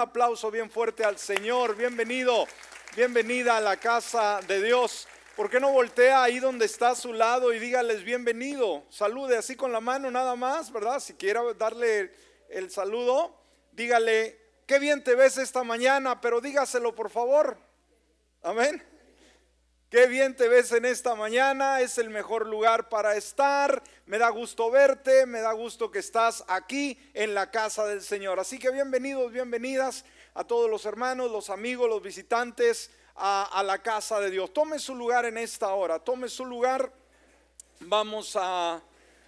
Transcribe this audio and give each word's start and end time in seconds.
aplauso 0.00 0.50
bien 0.50 0.70
fuerte 0.70 1.04
al 1.04 1.18
Señor. 1.18 1.76
Bienvenido, 1.76 2.46
bienvenida 2.96 3.58
a 3.58 3.60
la 3.60 3.76
casa 3.76 4.40
de 4.48 4.62
Dios. 4.62 5.06
¿Por 5.36 5.50
qué 5.50 5.60
no 5.60 5.72
voltea 5.72 6.22
ahí 6.22 6.38
donde 6.38 6.64
está 6.64 6.90
a 6.90 6.94
su 6.94 7.12
lado 7.12 7.52
y 7.52 7.58
dígales 7.58 8.02
bienvenido? 8.02 8.84
Salude 8.88 9.36
así 9.36 9.56
con 9.56 9.72
la 9.72 9.80
mano 9.80 10.10
nada 10.10 10.36
más, 10.36 10.72
¿verdad? 10.72 11.00
Si 11.00 11.14
quiere 11.14 11.40
darle 11.54 12.12
el 12.48 12.70
saludo, 12.70 13.38
dígale, 13.72 14.38
qué 14.66 14.78
bien 14.78 15.04
te 15.04 15.14
ves 15.14 15.36
esta 15.36 15.62
mañana, 15.64 16.20
pero 16.20 16.40
dígaselo 16.40 16.94
por 16.94 17.10
favor. 17.10 17.58
Amén. 18.42 18.89
Qué 19.90 20.06
bien 20.06 20.36
te 20.36 20.46
ves 20.46 20.70
en 20.70 20.84
esta 20.84 21.16
mañana, 21.16 21.80
es 21.80 21.98
el 21.98 22.10
mejor 22.10 22.46
lugar 22.46 22.88
para 22.88 23.16
estar. 23.16 23.82
Me 24.06 24.18
da 24.18 24.28
gusto 24.28 24.70
verte, 24.70 25.26
me 25.26 25.40
da 25.40 25.50
gusto 25.50 25.90
que 25.90 25.98
estás 25.98 26.44
aquí 26.46 26.96
en 27.12 27.34
la 27.34 27.50
casa 27.50 27.84
del 27.88 28.00
Señor. 28.00 28.38
Así 28.38 28.60
que 28.60 28.70
bienvenidos, 28.70 29.32
bienvenidas 29.32 30.04
a 30.34 30.44
todos 30.44 30.70
los 30.70 30.86
hermanos, 30.86 31.32
los 31.32 31.50
amigos, 31.50 31.88
los 31.88 32.00
visitantes 32.00 32.92
a, 33.16 33.42
a 33.52 33.64
la 33.64 33.82
casa 33.82 34.20
de 34.20 34.30
Dios. 34.30 34.52
Tome 34.52 34.78
su 34.78 34.94
lugar 34.94 35.24
en 35.24 35.36
esta 35.36 35.74
hora, 35.74 35.98
tome 35.98 36.28
su 36.28 36.44
lugar. 36.44 36.92
Vamos 37.80 38.36
a 38.40 38.80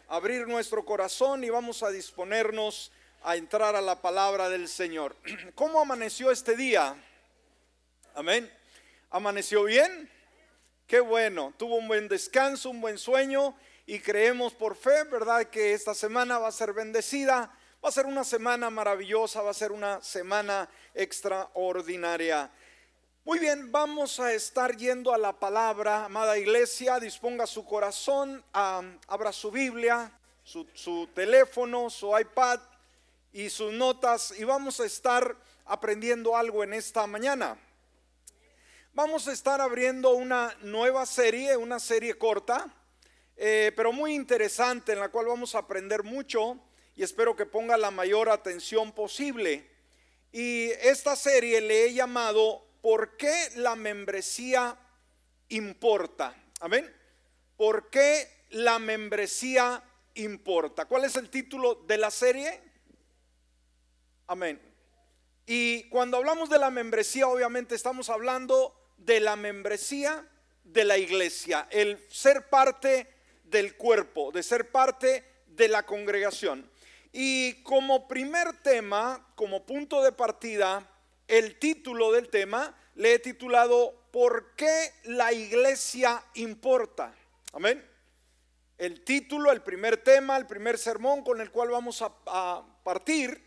abrir 0.06 0.46
nuestro 0.46 0.84
corazón 0.84 1.42
y 1.42 1.50
vamos 1.50 1.82
a 1.82 1.90
disponernos 1.90 2.92
a 3.24 3.34
entrar 3.34 3.74
a 3.74 3.80
la 3.80 4.00
palabra 4.00 4.48
del 4.48 4.68
Señor. 4.68 5.16
¿Cómo 5.56 5.80
amaneció 5.80 6.30
este 6.30 6.54
día? 6.54 6.94
Amén. 8.14 8.48
¿Amaneció 9.10 9.64
bien? 9.64 10.11
Qué 10.86 11.00
bueno, 11.00 11.52
tuvo 11.56 11.76
un 11.76 11.88
buen 11.88 12.08
descanso, 12.08 12.70
un 12.70 12.80
buen 12.80 12.98
sueño 12.98 13.56
y 13.86 14.00
creemos 14.00 14.52
por 14.52 14.76
fe, 14.76 15.04
¿verdad? 15.04 15.44
Que 15.44 15.72
esta 15.72 15.94
semana 15.94 16.38
va 16.38 16.48
a 16.48 16.52
ser 16.52 16.72
bendecida, 16.72 17.50
va 17.82 17.88
a 17.88 17.92
ser 17.92 18.06
una 18.06 18.24
semana 18.24 18.70
maravillosa, 18.70 19.42
va 19.42 19.50
a 19.50 19.54
ser 19.54 19.72
una 19.72 20.02
semana 20.02 20.68
extraordinaria. 20.94 22.50
Muy 23.24 23.38
bien, 23.38 23.70
vamos 23.70 24.18
a 24.20 24.32
estar 24.32 24.76
yendo 24.76 25.14
a 25.14 25.18
la 25.18 25.32
palabra, 25.38 26.04
amada 26.04 26.36
iglesia, 26.36 26.98
disponga 26.98 27.46
su 27.46 27.64
corazón, 27.64 28.44
abra 28.52 29.32
su 29.32 29.50
Biblia, 29.50 30.10
su, 30.42 30.66
su 30.74 31.08
teléfono, 31.14 31.88
su 31.88 32.18
iPad 32.18 32.60
y 33.32 33.48
sus 33.48 33.72
notas 33.72 34.34
y 34.38 34.44
vamos 34.44 34.80
a 34.80 34.86
estar 34.86 35.36
aprendiendo 35.64 36.36
algo 36.36 36.64
en 36.64 36.74
esta 36.74 37.06
mañana. 37.06 37.56
Vamos 38.94 39.26
a 39.26 39.32
estar 39.32 39.58
abriendo 39.62 40.10
una 40.10 40.54
nueva 40.60 41.06
serie, 41.06 41.56
una 41.56 41.80
serie 41.80 42.18
corta, 42.18 42.66
eh, 43.38 43.72
pero 43.74 43.90
muy 43.90 44.14
interesante, 44.14 44.92
en 44.92 45.00
la 45.00 45.08
cual 45.08 45.28
vamos 45.28 45.54
a 45.54 45.60
aprender 45.60 46.02
mucho 46.02 46.62
y 46.94 47.02
espero 47.02 47.34
que 47.34 47.46
ponga 47.46 47.78
la 47.78 47.90
mayor 47.90 48.28
atención 48.28 48.92
posible. 48.92 49.66
Y 50.30 50.72
esta 50.82 51.16
serie 51.16 51.62
le 51.62 51.86
he 51.86 51.94
llamado 51.94 52.66
¿Por 52.82 53.16
qué 53.16 53.32
la 53.56 53.76
membresía 53.76 54.76
importa? 55.48 56.36
Amén. 56.60 56.94
¿Por 57.56 57.88
qué 57.88 58.28
la 58.50 58.78
membresía 58.78 59.82
importa? 60.16 60.84
¿Cuál 60.84 61.06
es 61.06 61.16
el 61.16 61.30
título 61.30 61.76
de 61.76 61.96
la 61.96 62.10
serie? 62.10 62.60
Amén. 64.26 64.60
Y 65.46 65.88
cuando 65.88 66.18
hablamos 66.18 66.50
de 66.50 66.58
la 66.58 66.70
membresía, 66.70 67.26
obviamente 67.26 67.74
estamos 67.74 68.10
hablando 68.10 68.80
de 69.04 69.20
la 69.20 69.36
membresía 69.36 70.26
de 70.64 70.84
la 70.84 70.96
iglesia, 70.96 71.66
el 71.70 71.98
ser 72.08 72.48
parte 72.48 73.08
del 73.44 73.76
cuerpo, 73.76 74.30
de 74.32 74.42
ser 74.42 74.70
parte 74.70 75.24
de 75.46 75.68
la 75.68 75.84
congregación. 75.84 76.70
Y 77.12 77.62
como 77.62 78.08
primer 78.08 78.62
tema, 78.62 79.32
como 79.34 79.66
punto 79.66 80.02
de 80.02 80.12
partida, 80.12 80.88
el 81.28 81.58
título 81.58 82.12
del 82.12 82.28
tema 82.28 82.74
le 82.94 83.14
he 83.14 83.18
titulado 83.18 83.94
¿Por 84.10 84.54
qué 84.56 84.92
la 85.04 85.32
iglesia 85.32 86.22
importa? 86.34 87.14
Amén. 87.52 87.84
El 88.78 89.04
título, 89.04 89.52
el 89.52 89.62
primer 89.62 89.98
tema, 89.98 90.36
el 90.36 90.46
primer 90.46 90.78
sermón 90.78 91.22
con 91.22 91.40
el 91.40 91.50
cual 91.50 91.70
vamos 91.70 92.02
a, 92.02 92.12
a 92.26 92.64
partir, 92.82 93.42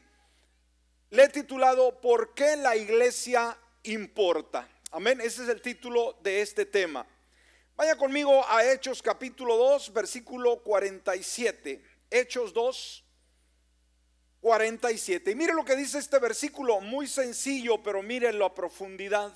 le 1.09 1.23
he 1.23 1.29
titulado 1.29 1.99
¿Por 2.01 2.33
qué 2.33 2.55
la 2.55 2.75
iglesia 2.75 3.57
importa? 3.83 4.69
Amén. 4.95 5.19
Ese 5.19 5.43
es 5.43 5.49
el 5.49 5.61
título 5.61 6.17
de 6.21 6.41
este 6.41 6.65
tema. 6.65 7.05
Vaya 7.75 7.97
conmigo 7.97 8.47
a 8.47 8.63
Hechos 8.63 9.01
capítulo 9.01 9.57
2, 9.57 9.91
versículo 9.91 10.63
47. 10.63 11.83
Hechos 12.09 12.53
2, 12.53 13.03
47. 14.39 15.31
Y 15.31 15.35
mire 15.35 15.53
lo 15.53 15.65
que 15.65 15.75
dice 15.75 15.97
este 15.97 16.17
versículo, 16.17 16.79
muy 16.79 17.07
sencillo, 17.07 17.83
pero 17.83 18.01
mire 18.01 18.31
la 18.31 18.55
profundidad. 18.55 19.33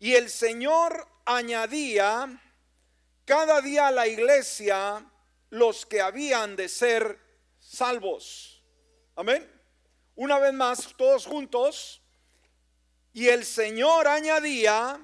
Y 0.00 0.14
el 0.14 0.28
Señor 0.28 1.06
añadía 1.24 2.42
cada 3.24 3.60
día 3.60 3.86
a 3.86 3.92
la 3.92 4.08
iglesia 4.08 5.08
los 5.50 5.86
que 5.86 6.00
habían 6.00 6.56
de 6.56 6.68
ser 6.68 7.20
salvos. 7.60 8.60
Amén. 9.14 9.48
Una 10.16 10.40
vez 10.40 10.52
más, 10.52 10.92
todos 10.96 11.26
juntos. 11.26 12.03
Y 13.14 13.28
el 13.28 13.44
Señor 13.44 14.08
añadía 14.08 15.00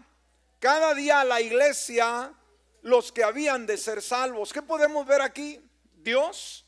cada 0.59 0.95
día 0.95 1.21
a 1.21 1.25
la 1.25 1.41
iglesia 1.41 2.35
los 2.83 3.13
que 3.13 3.23
habían 3.23 3.67
de 3.67 3.79
ser 3.79 4.03
salvos. 4.03 4.53
¿Qué 4.53 4.63
podemos 4.63 5.07
ver 5.07 5.23
aquí? 5.23 5.61
Dios 5.95 6.67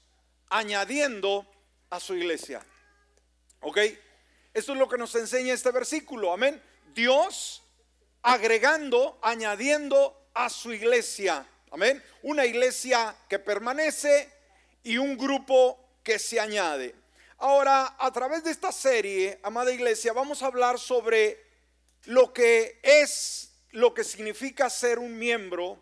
añadiendo 0.48 1.44
a 1.90 1.98
su 1.98 2.14
iglesia. 2.14 2.64
¿Ok? 3.60 3.76
Esto 4.54 4.72
es 4.72 4.78
lo 4.78 4.88
que 4.88 4.96
nos 4.96 5.14
enseña 5.16 5.52
este 5.52 5.72
versículo. 5.72 6.32
Amén. 6.32 6.62
Dios 6.94 7.62
agregando, 8.22 9.18
añadiendo 9.20 10.28
a 10.34 10.48
su 10.48 10.72
iglesia. 10.72 11.44
Amén. 11.72 12.00
Una 12.22 12.46
iglesia 12.46 13.16
que 13.28 13.40
permanece 13.40 14.32
y 14.84 14.96
un 14.96 15.18
grupo 15.18 15.98
que 16.04 16.20
se 16.20 16.38
añade. 16.38 17.01
Ahora, 17.44 17.96
a 17.98 18.12
través 18.12 18.44
de 18.44 18.52
esta 18.52 18.70
serie, 18.70 19.40
amada 19.42 19.72
iglesia, 19.72 20.12
vamos 20.12 20.44
a 20.44 20.46
hablar 20.46 20.78
sobre 20.78 21.44
lo 22.04 22.32
que 22.32 22.78
es, 22.84 23.50
lo 23.72 23.92
que 23.92 24.04
significa 24.04 24.70
ser 24.70 25.00
un 25.00 25.18
miembro 25.18 25.76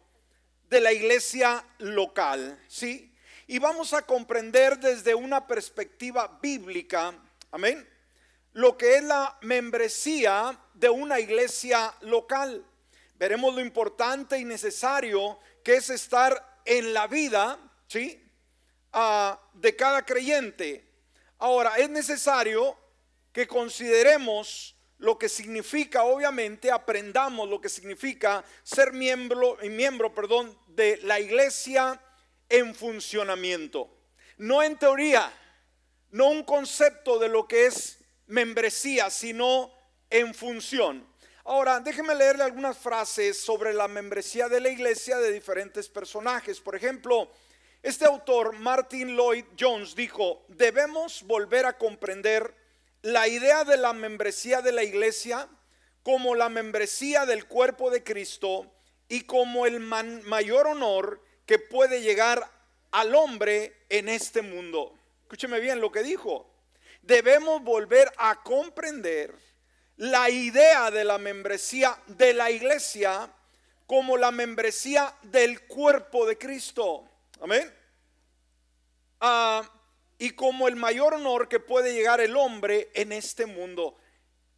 de 0.71 0.81
la 0.81 0.91
iglesia 0.91 1.63
local, 1.77 2.59
¿sí? 2.67 3.15
Y 3.47 3.59
vamos 3.59 3.93
a 3.93 4.07
comprender 4.07 4.79
desde 4.79 5.15
una 5.15 5.47
perspectiva 5.47 6.39
bíblica, 6.41 7.13
amén, 7.51 7.87
lo 8.55 8.79
que 8.79 8.95
es 8.95 9.05
la 9.05 9.37
membresía 9.43 10.59
de 10.73 10.89
una 10.89 11.21
iglesia 11.21 11.95
local. 12.01 12.65
Veremos 13.17 13.55
lo 13.55 13.61
importante 13.61 14.39
y 14.39 14.47
necesario 14.47 15.39
que 15.63 15.75
es 15.75 15.91
estar 15.91 16.63
en 16.65 16.95
la 16.95 17.07
vida, 17.07 17.59
¿sí? 17.87 18.19
Ah, 18.95 19.39
de 19.53 19.77
cada 19.77 20.07
creyente 20.07 20.90
Ahora, 21.41 21.77
es 21.79 21.89
necesario 21.89 22.77
que 23.33 23.47
consideremos 23.47 24.77
lo 24.99 25.19
que 25.19 25.31
significa, 25.31 26.05
obviamente, 26.05 26.71
aprendamos 26.71 27.49
lo 27.49 27.63
que 27.63 27.71
significa 27.71 28.45
ser 28.63 28.93
miembro, 28.93 29.57
miembro 29.63 30.15
perdón, 30.15 30.57
de 30.69 30.99
la 31.03 31.19
iglesia 31.19 31.99
en 32.51 32.75
funcionamiento. 32.75 33.91
No 34.37 34.63
en 34.63 34.79
teoría, 34.79 35.33
no 36.11 36.29
un 36.29 36.43
concepto 36.43 37.19
de 37.19 37.31
lo 37.31 37.49
que 37.49 37.65
es 37.67 37.99
membresía, 38.27 39.09
sino 39.09 39.73
en 40.11 40.35
función. 40.35 41.09
Ahora, 41.45 41.81
déjeme 41.81 42.15
leerle 42.15 42.45
algunas 42.45 42.77
frases 42.77 43.41
sobre 43.41 43.73
la 43.73 43.89
membresía 43.89 44.51
de 44.51 44.61
la 44.61 44.69
iglesia 44.69 45.17
de 45.17 45.33
diferentes 45.33 45.89
personajes. 45.89 46.61
Por 46.61 46.77
ejemplo, 46.77 47.31
este 47.83 48.05
autor, 48.05 48.55
Martin 48.59 49.17
Lloyd 49.17 49.45
Jones, 49.59 49.95
dijo, 49.95 50.45
debemos 50.49 51.23
volver 51.23 51.65
a 51.65 51.79
comprender 51.79 52.55
la 53.03 53.27
idea 53.27 53.65
de 53.65 53.79
la 53.79 53.95
membresía 53.95 54.61
de 54.61 54.73
la 54.73 54.85
iglesia 54.85 55.49
como 56.03 56.35
la 56.35 56.49
membresía 56.49 57.25
del 57.25 57.47
cuerpo 57.47 57.91
de 57.91 58.05
Cristo 58.05 58.71
y 59.09 59.23
como 59.23 59.65
el 59.65 59.81
mayor 59.81 60.67
honor 60.67 61.23
que 61.47 61.59
puede 61.59 62.03
llegar 62.03 62.51
al 62.91 63.15
hombre 63.15 63.75
en 63.89 64.09
este 64.09 64.43
mundo. 64.43 64.95
Escúcheme 65.23 65.61
bien 65.61 65.81
lo 65.81 65.91
que 65.91 66.03
dijo. 66.03 66.51
Debemos 67.03 67.63
volver 67.63 68.13
a 68.19 68.43
comprender 68.43 69.35
la 69.97 70.29
idea 70.29 70.91
de 70.91 71.05
la 71.05 71.19
membresía 71.19 71.99
de 72.07 72.35
la 72.35 72.51
iglesia 72.51 73.31
como 73.87 74.17
la 74.17 74.31
membresía 74.31 75.15
del 75.23 75.63
cuerpo 75.63 76.27
de 76.27 76.39
Cristo. 76.39 77.10
Amén. 77.41 77.73
Ah, 79.19 79.69
y 80.19 80.31
como 80.31 80.69
el 80.69 80.77
mayor 80.77 81.15
honor 81.15 81.49
que 81.49 81.59
puede 81.59 81.95
llegar 81.95 82.21
el 82.21 82.37
hombre 82.37 82.91
en 82.93 83.13
este 83.13 83.47
mundo. 83.47 83.97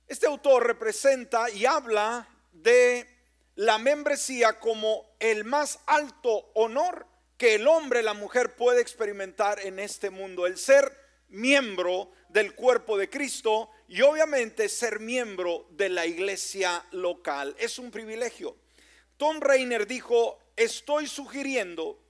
Este 0.09 0.27
autor 0.27 0.67
representa 0.67 1.49
y 1.49 1.65
habla 1.65 2.29
de 2.51 3.07
la 3.55 3.79
membresía 3.79 4.59
como 4.59 5.15
el 5.21 5.45
más 5.45 5.79
alto 5.87 6.51
honor 6.55 7.07
que 7.39 7.55
el 7.55 7.69
hombre, 7.69 8.03
la 8.03 8.15
mujer 8.15 8.57
puede 8.57 8.81
experimentar 8.81 9.61
en 9.61 9.79
este 9.79 10.11
mundo, 10.11 10.47
el 10.47 10.59
ser 10.59 10.93
miembro 11.29 12.11
del 12.29 12.55
cuerpo 12.55 12.99
de 12.99 13.09
Cristo 13.09 13.71
y 13.87 14.03
obviamente 14.03 14.69
ser 14.69 14.99
miembro 14.99 15.67
de 15.71 15.89
la 15.89 16.05
iglesia 16.07 16.85
local. 16.91 17.55
Es 17.59 17.79
un 17.79 17.93
privilegio. 17.93 18.57
Tom 19.17 19.41
Reiner 19.41 19.87
dijo, 19.87 20.41
estoy 20.57 21.07
sugiriendo 21.07 22.02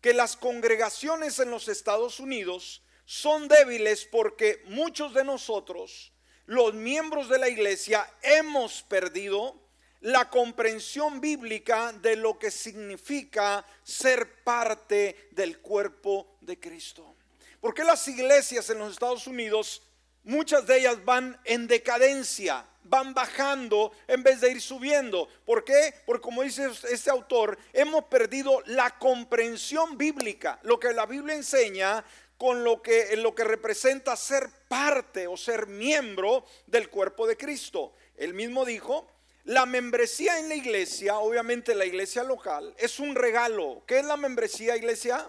que 0.00 0.14
las 0.14 0.36
congregaciones 0.36 1.38
en 1.38 1.50
los 1.50 1.68
Estados 1.68 2.20
Unidos 2.20 2.82
son 3.04 3.48
débiles 3.48 4.04
porque 4.04 4.62
muchos 4.66 5.14
de 5.14 5.24
nosotros, 5.24 6.12
los 6.46 6.74
miembros 6.74 7.28
de 7.28 7.38
la 7.38 7.48
iglesia, 7.48 8.08
hemos 8.22 8.82
perdido 8.82 9.60
la 10.00 10.30
comprensión 10.30 11.20
bíblica 11.20 11.92
de 11.92 12.16
lo 12.16 12.38
que 12.38 12.50
significa 12.50 13.66
ser 13.82 14.42
parte 14.42 15.28
del 15.32 15.58
cuerpo 15.58 16.38
de 16.40 16.58
Cristo. 16.58 17.16
Porque 17.60 17.84
las 17.84 18.08
iglesias 18.08 18.70
en 18.70 18.78
los 18.78 18.92
Estados 18.92 19.26
Unidos, 19.26 19.82
muchas 20.24 20.66
de 20.66 20.78
ellas 20.78 21.04
van 21.04 21.38
en 21.44 21.66
decadencia, 21.66 22.64
van 22.84 23.14
bajando 23.14 23.92
en 24.06 24.22
vez 24.22 24.40
de 24.40 24.50
ir 24.50 24.60
subiendo. 24.60 25.28
¿Por 25.44 25.64
qué? 25.64 25.94
Porque 26.06 26.22
como 26.22 26.42
dice 26.42 26.68
este 26.90 27.10
autor, 27.10 27.58
hemos 27.72 28.04
perdido 28.04 28.62
la 28.66 28.98
comprensión 28.98 29.96
bíblica, 29.96 30.58
lo 30.62 30.78
que 30.78 30.92
la 30.92 31.06
Biblia 31.06 31.34
enseña 31.34 32.04
con 32.36 32.64
lo 32.64 32.80
que, 32.80 33.16
lo 33.16 33.34
que 33.34 33.44
representa 33.44 34.16
ser 34.16 34.48
parte 34.66 35.26
o 35.26 35.36
ser 35.36 35.66
miembro 35.66 36.44
del 36.66 36.88
cuerpo 36.88 37.26
de 37.26 37.36
Cristo. 37.36 37.92
Él 38.16 38.32
mismo 38.32 38.64
dijo, 38.64 39.06
la 39.44 39.66
membresía 39.66 40.38
en 40.38 40.48
la 40.48 40.54
iglesia, 40.54 41.18
obviamente 41.18 41.74
la 41.74 41.84
iglesia 41.84 42.22
local, 42.24 42.74
es 42.78 42.98
un 42.98 43.14
regalo. 43.14 43.82
¿Qué 43.86 43.98
es 43.98 44.04
la 44.04 44.16
membresía 44.16 44.76
iglesia? 44.76 45.28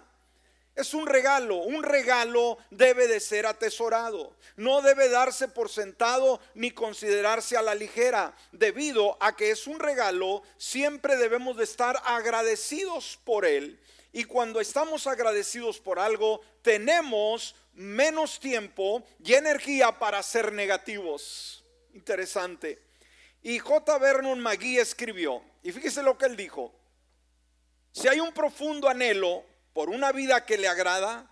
Es 0.76 0.94
un 0.94 1.06
regalo, 1.06 1.58
un 1.58 1.84
regalo 1.84 2.58
debe 2.70 3.08
de 3.08 3.20
ser 3.20 3.46
atesorado, 3.46 4.38
no 4.56 4.82
debe 4.82 5.10
darse 5.10 5.50
por 5.50 5.70
sentado 5.70 6.40
ni 6.54 6.72
considerarse 6.72 7.58
a 7.58 7.62
la 7.62 7.76
ligera, 7.76 8.34
debido 8.54 9.18
a 9.20 9.36
que 9.36 9.52
es 9.52 9.68
un 9.68 9.80
regalo, 9.80 10.44
siempre 10.58 11.18
debemos 11.18 11.58
de 11.58 11.66
estar 11.66 12.02
agradecidos 12.06 13.20
por 13.26 13.46
él. 13.46 13.80
Y 14.14 14.24
cuando 14.24 14.62
estamos 14.62 15.08
agradecidos 15.08 15.80
por 15.80 16.00
algo, 16.00 16.42
tenemos 16.62 17.56
menos 17.74 18.40
tiempo 18.40 19.04
y 19.24 19.34
energía 19.34 20.00
para 20.00 20.24
ser 20.24 20.52
negativos. 20.54 21.66
Interesante. 21.94 22.82
Y 23.42 23.60
J. 23.60 23.98
Vernon 23.98 24.40
McGee 24.40 24.80
escribió, 24.80 25.44
y 25.64 25.72
fíjese 25.72 26.02
lo 26.04 26.18
que 26.18 26.26
él 26.26 26.38
dijo, 26.38 26.74
si 27.92 28.08
hay 28.08 28.20
un 28.20 28.34
profundo 28.34 28.88
anhelo 28.88 29.44
por 29.74 29.90
una 29.90 30.12
vida 30.12 30.46
que 30.46 30.58
le 30.58 30.68
agrada, 30.68 31.30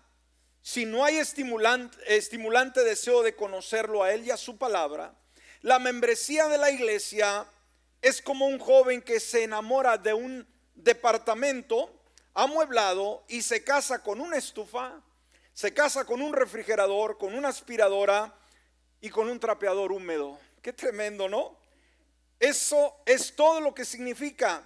si 0.62 0.84
no 0.84 1.04
hay 1.04 1.16
estimulante, 1.16 2.84
deseo 2.84 3.22
de 3.22 3.34
conocerlo 3.34 4.02
a 4.02 4.12
Él 4.12 4.26
y 4.26 4.30
a 4.30 4.36
su 4.36 4.58
palabra, 4.58 5.14
la 5.62 5.78
membresía 5.78 6.48
de 6.48 6.58
la 6.58 6.70
iglesia 6.70 7.46
es 8.02 8.22
como 8.22 8.46
un 8.46 8.58
joven 8.58 9.02
que 9.02 9.20
se 9.20 9.44
enamora 9.44 9.98
de 9.98 10.14
un 10.14 10.46
departamento 10.74 11.92
amueblado 12.34 13.24
y 13.28 13.42
se 13.42 13.62
casa 13.62 14.02
con 14.02 14.20
una 14.20 14.36
estufa, 14.36 15.02
se 15.52 15.74
casa 15.74 16.04
con 16.04 16.22
un 16.22 16.32
refrigerador, 16.32 17.18
con 17.18 17.34
una 17.34 17.48
aspiradora 17.48 18.34
y 19.00 19.10
con 19.10 19.28
un 19.28 19.38
trapeador 19.40 19.92
húmedo. 19.92 20.38
Qué 20.62 20.72
tremendo, 20.72 21.28
¿no? 21.28 21.58
Eso 22.38 23.02
es 23.04 23.34
todo 23.34 23.60
lo 23.60 23.74
que 23.74 23.84
significa. 23.84 24.62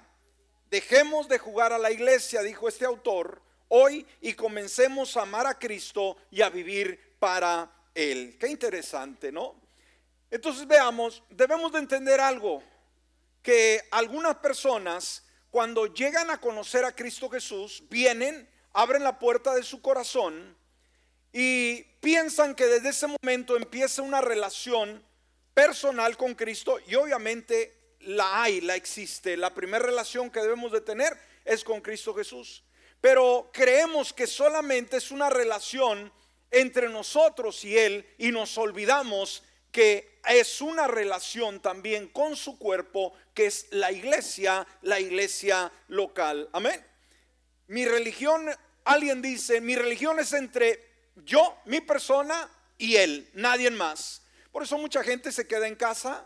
Dejemos 0.71 1.29
de 1.29 1.39
jugar 1.39 1.73
a 1.73 1.79
la 1.79 1.91
iglesia, 1.91 2.43
dijo 2.43 2.69
este 2.69 2.85
autor, 2.85 3.43
hoy 3.69 4.07
y 4.21 4.35
comencemos 4.35 5.17
a 5.17 5.23
amar 5.23 5.47
a 5.47 5.59
Cristo 5.59 6.17
y 6.31 6.43
a 6.43 6.51
vivir 6.51 7.17
para 7.19 7.71
Él. 7.95 8.37
Qué 8.39 8.49
interesante, 8.49 9.33
¿no? 9.33 9.55
Entonces 10.31 10.67
veamos, 10.67 11.23
debemos 11.31 11.73
de 11.73 11.79
entender 11.79 12.21
algo, 12.21 12.63
que 13.43 13.83
algunas 13.91 14.37
personas 14.37 15.23
cuando 15.55 15.87
llegan 15.87 16.31
a 16.31 16.41
conocer 16.41 16.85
a 16.85 16.91
Cristo 16.91 17.31
Jesús, 17.31 17.85
vienen, 17.89 18.49
abren 18.73 19.05
la 19.05 19.21
puerta 19.21 19.55
de 19.55 19.63
su 19.63 19.81
corazón 19.81 20.57
y 21.33 21.83
piensan 22.01 22.57
que 22.57 22.67
desde 22.67 22.89
ese 22.89 23.07
momento 23.07 23.57
empieza 23.57 24.03
una 24.03 24.21
relación 24.21 25.01
personal 25.55 26.17
con 26.17 26.35
Cristo 26.35 26.81
y 26.89 26.97
obviamente 26.97 27.97
la 28.01 28.43
hay, 28.43 28.61
la 28.63 28.75
existe. 28.75 29.37
La 29.37 29.55
primera 29.55 29.85
relación 29.85 30.29
que 30.29 30.41
debemos 30.41 30.73
de 30.73 30.81
tener 30.81 31.17
es 31.45 31.63
con 31.63 31.81
Cristo 31.81 32.15
Jesús. 32.15 32.65
Pero 33.05 33.51
creemos 33.53 34.15
que 34.15 34.27
solamente 34.27 34.97
es 34.97 35.11
una 35.11 35.29
relación 35.29 36.11
entre 36.51 36.89
nosotros 36.89 37.63
y 37.63 37.77
Él 37.77 38.09
y 38.17 38.33
nos 38.33 38.57
olvidamos 38.57 39.43
que 39.71 40.21
es 40.27 40.63
una 40.63 40.89
relación 40.89 41.61
también 41.61 42.09
con 42.09 42.35
su 42.35 42.59
cuerpo, 42.59 43.13
que 43.35 43.45
es 43.45 43.67
la 43.73 43.93
iglesia, 43.93 44.67
la 44.81 45.01
iglesia 45.01 45.71
local. 45.89 46.49
Amén. 46.55 46.83
Mi 47.67 47.85
religión, 47.85 48.49
alguien 48.87 49.21
dice, 49.21 49.61
mi 49.61 49.77
religión 49.77 50.19
es 50.19 50.33
entre 50.33 50.83
yo, 51.27 51.59
mi 51.67 51.83
persona 51.83 52.49
y 52.79 52.97
Él, 52.97 53.29
nadie 53.35 53.71
más. 53.71 54.23
Por 54.51 54.63
eso 54.63 54.79
mucha 54.79 55.05
gente 55.05 55.31
se 55.31 55.47
queda 55.47 55.69
en 55.69 55.77
casa, 55.77 56.25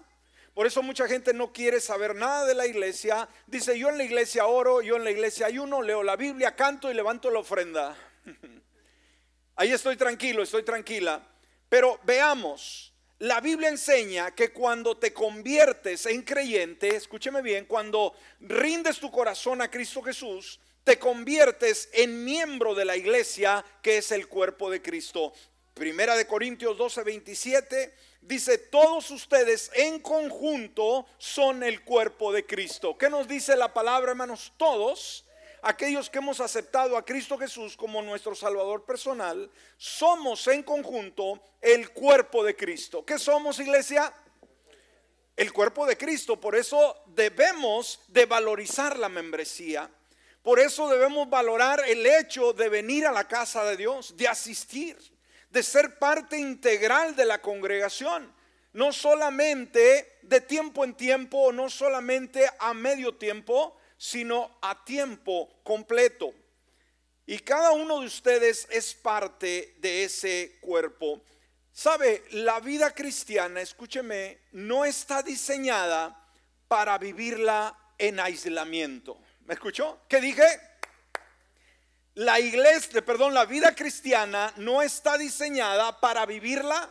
por 0.59 0.67
eso 0.67 0.83
mucha 0.83 1.07
gente 1.07 1.33
no 1.33 1.53
quiere 1.53 1.81
saber 1.81 2.17
nada 2.17 2.45
de 2.45 2.53
la 2.53 2.67
iglesia. 2.67 3.29
Dice, 3.47 3.79
yo 3.79 3.91
en 3.91 3.97
la 3.97 4.03
iglesia 4.03 4.47
oro, 4.47 4.83
yo 4.83 4.97
en 4.97 5.05
la 5.05 5.13
iglesia 5.13 5.47
ayuno, 5.47 5.83
leo 5.83 6.03
la 6.03 6.17
Biblia, 6.17 6.57
canto 6.57 6.91
y 6.91 6.95
levanto 6.95 7.31
la 7.31 7.39
ofrenda. 7.39 7.97
Ahí 9.55 9.71
estoy 9.71 9.97
tranquilo, 9.97 10.43
estoy 10.43 10.65
tranquila. 10.65 11.25
Pero 11.69 12.01
veamos, 12.03 12.93
la 13.21 13.41
Biblia 13.41 13.69
enseña 13.69 14.35
que 14.35 14.51
cuando 14.51 14.97
te 14.97 15.13
conviertes 15.13 16.07
en 16.07 16.23
creyente, 16.23 16.89
escúcheme 16.89 17.41
bien, 17.41 17.67
cuando 17.67 18.15
rindes 18.41 18.99
tu 18.99 19.13
corazón 19.13 19.63
a 19.63 19.71
Cristo 19.71 20.03
Jesús, 20.03 20.59
te 20.83 20.99
conviertes 20.99 21.89
en 21.93 22.25
miembro 22.25 22.75
de 22.75 22.85
la 22.85 22.97
iglesia 22.97 23.65
que 23.81 23.99
es 23.99 24.11
el 24.11 24.27
cuerpo 24.27 24.73
de 24.73 24.83
Cristo. 24.83 25.33
Primera 25.73 26.17
de 26.17 26.27
Corintios 26.27 26.77
12, 26.77 27.05
27 27.05 28.08
dice, 28.21 28.59
todos 28.59 29.11
ustedes 29.11 29.71
en 29.75 30.01
conjunto 30.01 31.07
son 31.19 31.63
el 31.63 31.85
cuerpo 31.85 32.33
de 32.33 32.45
Cristo. 32.47 32.97
¿Qué 32.97 33.09
nos 33.09 33.27
dice 33.27 33.57
la 33.57 33.73
palabra, 33.73 34.11
hermanos? 34.11 34.53
Todos, 34.57 35.25
aquellos 35.63 36.11
que 36.11 36.19
hemos 36.19 36.41
aceptado 36.41 36.97
a 36.97 37.05
Cristo 37.05 37.39
Jesús 37.39 37.77
como 37.77 38.03
nuestro 38.03 38.35
Salvador 38.35 38.85
personal, 38.85 39.51
somos 39.77 40.47
en 40.49 40.63
conjunto 40.63 41.43
el 41.61 41.91
cuerpo 41.91 42.45
de 42.45 42.55
Cristo. 42.55 43.05
¿Qué 43.05 43.19
somos, 43.19 43.59
iglesia? 43.59 44.13
El 45.37 45.53
cuerpo 45.53 45.87
de 45.87 45.97
Cristo. 45.97 46.41
Por 46.41 46.57
eso 46.57 47.03
debemos 47.07 48.01
de 48.09 48.27
valorizar 48.27 48.99
la 48.99 49.09
membresía. 49.09 49.91
Por 50.43 50.61
eso 50.61 50.89
debemos 50.89 51.29
valorar 51.29 51.83
el 51.87 52.05
hecho 52.07 52.53
de 52.53 52.69
venir 52.69 53.07
a 53.07 53.13
la 53.13 53.27
casa 53.27 53.65
de 53.65 53.77
Dios, 53.77 54.17
de 54.17 54.29
asistir 54.29 54.97
de 55.51 55.63
ser 55.63 55.99
parte 55.99 56.39
integral 56.39 57.17
de 57.17 57.25
la 57.25 57.41
congregación. 57.41 58.33
No 58.73 58.93
solamente 58.93 60.19
de 60.23 60.41
tiempo 60.41 60.85
en 60.85 60.95
tiempo, 60.95 61.53
no 61.53 61.71
solamente 61.71 62.49
a 62.59 62.75
medio 62.75 63.15
tiempo, 63.15 63.77
sino 63.97 64.59
a 64.63 64.85
tiempo 64.85 65.49
completo. 65.65 66.33
Y 67.27 67.39
cada 67.41 67.73
uno 67.73 68.01
de 68.01 68.07
ustedes 68.07 68.67
es 68.71 68.95
parte 68.95 69.75
de 69.79 70.05
ese 70.05 70.59
cuerpo. 70.61 71.23
Sabe, 71.73 72.25
la 72.31 72.61
vida 72.61 72.95
cristiana, 72.95 73.61
escúcheme, 73.61 74.39
no 74.53 74.85
está 74.85 75.23
diseñada 75.23 76.27
para 76.67 76.99
vivirla 76.99 77.77
en 77.99 78.21
aislamiento. 78.21 79.21
¿Me 79.45 79.55
escuchó? 79.55 80.01
¿Qué 80.09 80.21
dije? 80.21 80.45
La 82.19 82.41
iglesia, 82.41 83.05
perdón, 83.05 83.33
la 83.33 83.45
vida 83.45 83.77
cristiana 83.77 84.53
no 84.57 84.83
está 84.83 85.17
diseñada 85.17 86.01
para 86.01 86.27
vivirla 86.27 86.91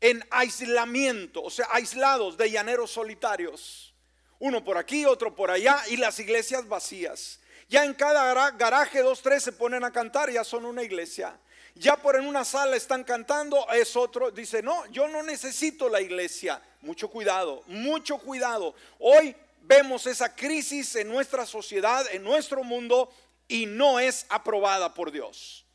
en 0.00 0.24
aislamiento, 0.30 1.42
o 1.42 1.50
sea, 1.50 1.66
aislados 1.72 2.36
de 2.36 2.48
llaneros 2.48 2.92
solitarios. 2.92 3.92
Uno 4.38 4.62
por 4.62 4.78
aquí, 4.78 5.04
otro 5.04 5.34
por 5.34 5.50
allá 5.50 5.82
y 5.88 5.96
las 5.96 6.20
iglesias 6.20 6.68
vacías. 6.68 7.40
Ya 7.68 7.84
en 7.84 7.92
cada 7.92 8.52
garaje 8.52 9.02
dos, 9.02 9.20
tres 9.20 9.42
se 9.42 9.50
ponen 9.50 9.82
a 9.82 9.90
cantar, 9.90 10.30
ya 10.30 10.44
son 10.44 10.64
una 10.64 10.84
iglesia. 10.84 11.36
Ya 11.74 11.96
por 11.96 12.14
en 12.14 12.24
una 12.24 12.44
sala 12.44 12.76
están 12.76 13.02
cantando, 13.02 13.68
es 13.72 13.96
otro. 13.96 14.30
Dice, 14.30 14.62
no, 14.62 14.86
yo 14.92 15.08
no 15.08 15.24
necesito 15.24 15.88
la 15.88 16.00
iglesia. 16.00 16.62
Mucho 16.82 17.08
cuidado, 17.08 17.64
mucho 17.66 18.16
cuidado. 18.18 18.76
Hoy 19.00 19.34
vemos 19.62 20.06
esa 20.06 20.36
crisis 20.36 20.94
en 20.94 21.08
nuestra 21.08 21.44
sociedad, 21.46 22.06
en 22.12 22.22
nuestro 22.22 22.62
mundo, 22.62 23.12
y 23.50 23.66
no 23.66 24.00
es 24.00 24.24
aprobada 24.30 24.94
por 24.94 25.10
Dios. 25.10 25.66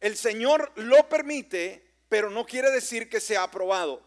El 0.00 0.16
Señor 0.16 0.72
lo 0.76 1.08
permite, 1.08 1.84
pero 2.08 2.30
no 2.30 2.46
quiere 2.46 2.70
decir 2.70 3.08
que 3.08 3.20
sea 3.20 3.42
aprobado. 3.42 4.02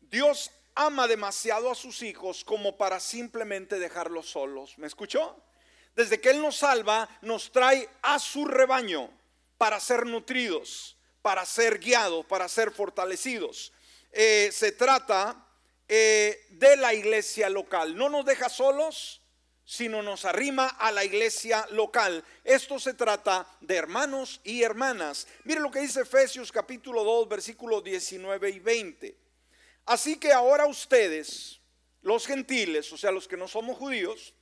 Dios 0.00 0.50
ama 0.74 1.06
demasiado 1.06 1.70
a 1.70 1.74
sus 1.74 2.02
hijos 2.02 2.44
como 2.44 2.76
para 2.78 3.00
simplemente 3.00 3.78
dejarlos 3.78 4.30
solos. 4.30 4.78
¿Me 4.78 4.86
escuchó? 4.86 5.36
Desde 5.94 6.20
que 6.20 6.30
Él 6.30 6.40
nos 6.40 6.56
salva, 6.56 7.08
nos 7.20 7.52
trae 7.52 7.88
a 8.02 8.18
su 8.18 8.46
rebaño 8.46 9.10
para 9.58 9.80
ser 9.80 10.06
nutridos 10.06 10.98
para 11.22 11.44
ser 11.44 11.78
guiados, 11.78 12.24
para 12.26 12.48
ser 12.48 12.70
fortalecidos. 12.70 13.72
Eh, 14.12 14.50
se 14.52 14.72
trata 14.72 15.46
eh, 15.86 16.46
de 16.50 16.76
la 16.76 16.94
iglesia 16.94 17.50
local. 17.50 17.96
No 17.96 18.08
nos 18.08 18.24
deja 18.24 18.48
solos, 18.48 19.20
sino 19.68 20.00
nos 20.02 20.24
arrima 20.24 20.66
a 20.66 20.90
la 20.90 21.04
iglesia 21.04 21.66
local. 21.72 22.24
Esto 22.42 22.78
se 22.78 22.94
trata 22.94 23.46
de 23.60 23.76
hermanos 23.76 24.40
y 24.42 24.62
hermanas. 24.62 25.26
Mire 25.44 25.60
lo 25.60 25.70
que 25.70 25.80
dice 25.80 26.00
Efesios 26.00 26.50
capítulo 26.50 27.04
2, 27.04 27.28
versículos 27.28 27.84
19 27.84 28.48
y 28.48 28.60
20. 28.60 29.14
Así 29.84 30.18
que 30.18 30.32
ahora 30.32 30.64
ustedes, 30.64 31.60
los 32.00 32.26
gentiles, 32.26 32.90
o 32.94 32.96
sea, 32.96 33.10
los 33.10 33.28
que 33.28 33.36
no 33.36 33.46
somos 33.46 33.76
judíos, 33.76 34.32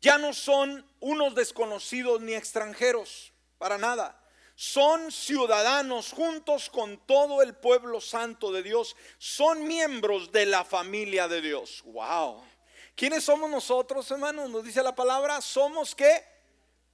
ya 0.00 0.16
no 0.16 0.32
son 0.32 0.90
unos 1.00 1.34
desconocidos 1.34 2.22
ni 2.22 2.32
extranjeros, 2.32 3.34
para 3.58 3.76
nada. 3.76 4.18
Son 4.54 5.12
ciudadanos 5.12 6.10
juntos 6.10 6.70
con 6.70 6.96
todo 7.06 7.42
el 7.42 7.54
pueblo 7.54 8.00
santo 8.00 8.50
de 8.50 8.62
Dios. 8.62 8.96
Son 9.18 9.66
miembros 9.66 10.32
de 10.32 10.46
la 10.46 10.64
familia 10.64 11.28
de 11.28 11.42
Dios. 11.42 11.82
Wow. 11.84 12.53
¿Quiénes 12.94 13.24
somos 13.24 13.50
nosotros, 13.50 14.10
hermanos? 14.10 14.50
Nos 14.50 14.64
dice 14.64 14.82
la 14.82 14.94
palabra, 14.94 15.40
somos 15.40 15.94
que 15.94 16.24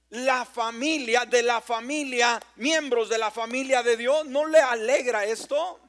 la 0.09 0.45
familia 0.45 1.25
de 1.25 1.43
la 1.43 1.61
familia, 1.61 2.41
miembros 2.55 3.09
de 3.09 3.17
la 3.17 3.31
familia 3.31 3.83
de 3.83 3.97
Dios. 3.97 4.25
¿No 4.25 4.45
le 4.45 4.59
alegra 4.59 5.25
esto? 5.25 5.79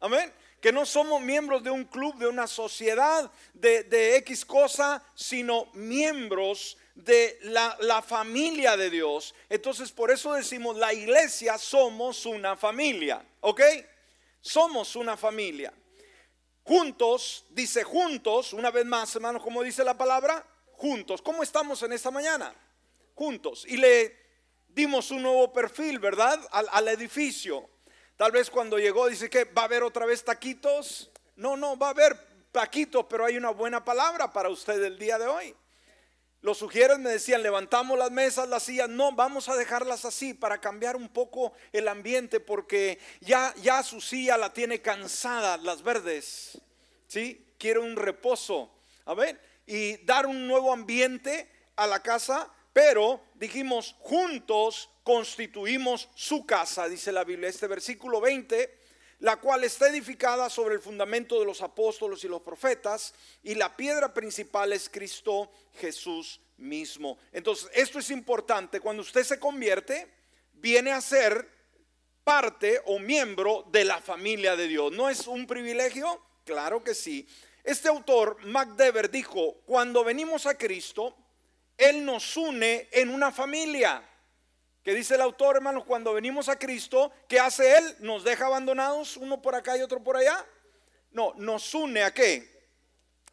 Amén 0.00 0.32
que 0.60 0.72
no 0.72 0.84
somos 0.84 1.20
miembros 1.22 1.62
de 1.62 1.70
un 1.70 1.84
club, 1.84 2.16
de 2.16 2.26
una 2.26 2.46
sociedad, 2.46 3.30
de, 3.54 4.16
X 4.16 4.44
cosa, 4.44 5.02
sino 5.14 5.66
miembros 5.74 6.76
de 6.94 7.38
la, 7.42 8.02
familia 8.02 8.76
de 8.76 8.90
Dios. 8.90 9.34
Entonces, 9.48 9.92
por 9.92 10.10
eso 10.10 10.32
decimos, 10.32 10.76
la 10.76 10.92
iglesia 10.92 11.58
somos 11.58 12.26
una 12.26 12.56
familia, 12.56 13.24
¿ok? 13.40 13.60
Somos 14.40 14.96
una 14.96 15.16
familia. 15.16 15.72
Juntos, 16.68 17.46
dice 17.48 17.82
juntos, 17.82 18.52
una 18.52 18.70
vez 18.70 18.84
más, 18.84 19.16
hermanos, 19.16 19.42
como 19.42 19.62
dice 19.62 19.82
la 19.82 19.96
palabra, 19.96 20.46
juntos. 20.72 21.22
¿Cómo 21.22 21.42
estamos 21.42 21.82
en 21.82 21.94
esta 21.94 22.10
mañana? 22.10 22.54
Juntos. 23.14 23.64
Y 23.66 23.78
le 23.78 24.14
dimos 24.68 25.10
un 25.10 25.22
nuevo 25.22 25.50
perfil, 25.50 25.98
¿verdad? 25.98 26.38
Al, 26.50 26.68
al 26.70 26.88
edificio. 26.88 27.70
Tal 28.18 28.32
vez 28.32 28.50
cuando 28.50 28.78
llegó 28.78 29.08
dice 29.08 29.30
que 29.30 29.44
va 29.44 29.62
a 29.62 29.64
haber 29.64 29.82
otra 29.82 30.04
vez 30.04 30.22
taquitos. 30.22 31.10
No, 31.36 31.56
no, 31.56 31.78
va 31.78 31.86
a 31.86 31.90
haber 31.92 32.14
taquitos, 32.52 33.06
pero 33.08 33.24
hay 33.24 33.38
una 33.38 33.48
buena 33.48 33.82
palabra 33.82 34.30
para 34.30 34.50
usted 34.50 34.82
el 34.84 34.98
día 34.98 35.18
de 35.18 35.26
hoy. 35.26 35.54
Los 36.40 36.58
sugieres 36.58 36.98
me 36.98 37.10
decían, 37.10 37.42
levantamos 37.42 37.98
las 37.98 38.10
mesas, 38.10 38.48
las 38.48 38.62
sillas. 38.62 38.88
No, 38.88 39.12
vamos 39.12 39.48
a 39.48 39.56
dejarlas 39.56 40.04
así 40.04 40.34
para 40.34 40.60
cambiar 40.60 40.94
un 40.94 41.08
poco 41.08 41.52
el 41.72 41.88
ambiente 41.88 42.38
porque 42.38 42.98
ya, 43.20 43.52
ya 43.60 43.82
su 43.82 44.00
silla 44.00 44.36
la 44.36 44.52
tiene 44.52 44.80
cansada, 44.80 45.56
las 45.56 45.82
verdes. 45.82 46.60
¿Sí? 47.08 47.44
Quiere 47.58 47.80
un 47.80 47.96
reposo. 47.96 48.70
A 49.04 49.14
ver, 49.14 49.40
y 49.66 49.96
dar 50.04 50.26
un 50.26 50.46
nuevo 50.46 50.72
ambiente 50.72 51.50
a 51.76 51.86
la 51.86 52.02
casa, 52.02 52.52
pero 52.72 53.20
dijimos 53.34 53.96
juntos 54.00 54.90
constituimos 55.02 56.10
su 56.14 56.44
casa, 56.44 56.86
dice 56.86 57.10
la 57.12 57.24
Biblia, 57.24 57.48
este 57.48 57.66
versículo 57.66 58.20
20, 58.20 58.77
la 59.20 59.36
cual 59.36 59.64
está 59.64 59.88
edificada 59.88 60.48
sobre 60.48 60.74
el 60.74 60.80
fundamento 60.80 61.38
de 61.40 61.46
los 61.46 61.60
apóstoles 61.62 62.22
y 62.24 62.28
los 62.28 62.42
profetas, 62.42 63.14
y 63.42 63.54
la 63.54 63.76
piedra 63.76 64.14
principal 64.14 64.72
es 64.72 64.88
Cristo 64.88 65.50
Jesús 65.74 66.40
mismo. 66.58 67.18
Entonces, 67.32 67.70
esto 67.74 67.98
es 67.98 68.10
importante, 68.10 68.80
cuando 68.80 69.02
usted 69.02 69.24
se 69.24 69.38
convierte, 69.38 70.06
viene 70.52 70.92
a 70.92 71.00
ser 71.00 71.48
parte 72.22 72.80
o 72.86 72.98
miembro 72.98 73.64
de 73.72 73.84
la 73.84 74.00
familia 74.00 74.54
de 74.54 74.68
Dios. 74.68 74.92
¿No 74.92 75.08
es 75.08 75.26
un 75.26 75.46
privilegio? 75.46 76.22
Claro 76.44 76.84
que 76.84 76.94
sí. 76.94 77.26
Este 77.64 77.88
autor, 77.88 78.38
Dever 78.76 79.10
dijo, 79.10 79.62
cuando 79.66 80.04
venimos 80.04 80.46
a 80.46 80.56
Cristo, 80.56 81.16
Él 81.76 82.04
nos 82.04 82.36
une 82.36 82.88
en 82.92 83.10
una 83.10 83.32
familia 83.32 84.07
que 84.88 84.94
dice 84.94 85.16
el 85.16 85.20
autor, 85.20 85.56
hermanos, 85.56 85.84
cuando 85.84 86.14
venimos 86.14 86.48
a 86.48 86.58
Cristo, 86.58 87.12
¿qué 87.28 87.38
hace 87.38 87.76
Él? 87.76 87.96
¿Nos 87.98 88.24
deja 88.24 88.46
abandonados 88.46 89.18
uno 89.18 89.42
por 89.42 89.54
acá 89.54 89.76
y 89.76 89.82
otro 89.82 90.02
por 90.02 90.16
allá? 90.16 90.46
No, 91.10 91.34
nos 91.36 91.74
une 91.74 92.02
a 92.02 92.14
qué? 92.14 92.70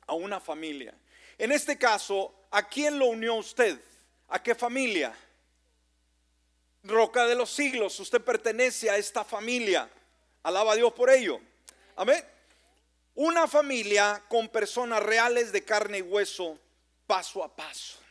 A 0.05 0.15
una 0.15 0.41
familia. 0.41 0.93
En 1.38 1.53
este 1.53 1.77
caso, 1.77 2.35
¿a 2.51 2.67
quién 2.67 3.00
lo 3.00 3.05
unió 3.05 3.35
usted? 3.35 3.79
¿A 4.27 4.43
qué 4.43 4.53
familia? 4.53 5.17
Roca 6.83 7.25
de 7.25 7.35
los 7.35 7.51
siglos, 7.51 7.97
usted 8.01 8.19
pertenece 8.19 8.89
a 8.89 8.97
esta 8.97 9.24
familia. 9.24 9.89
Alaba 10.43 10.74
a 10.74 10.75
Dios 10.75 10.91
por 10.91 11.09
ello. 11.09 11.39
Amén. 11.95 12.21
Una 13.13 13.47
familia 13.47 14.21
con 14.27 14.50
personas 14.50 15.01
reales 15.01 15.53
de 15.53 15.63
carne 15.63 16.00
y 16.00 16.01
hueso, 16.01 16.59
paso 17.07 17.41
a 17.41 17.55
paso. 17.55 18.04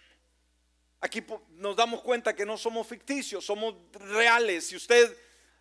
Aquí 1.04 1.22
nos 1.56 1.76
damos 1.76 2.00
cuenta 2.00 2.34
que 2.34 2.46
no 2.46 2.56
somos 2.56 2.86
ficticios, 2.86 3.44
somos 3.44 3.74
reales. 3.92 4.68
Si 4.68 4.74
usted 4.74 5.14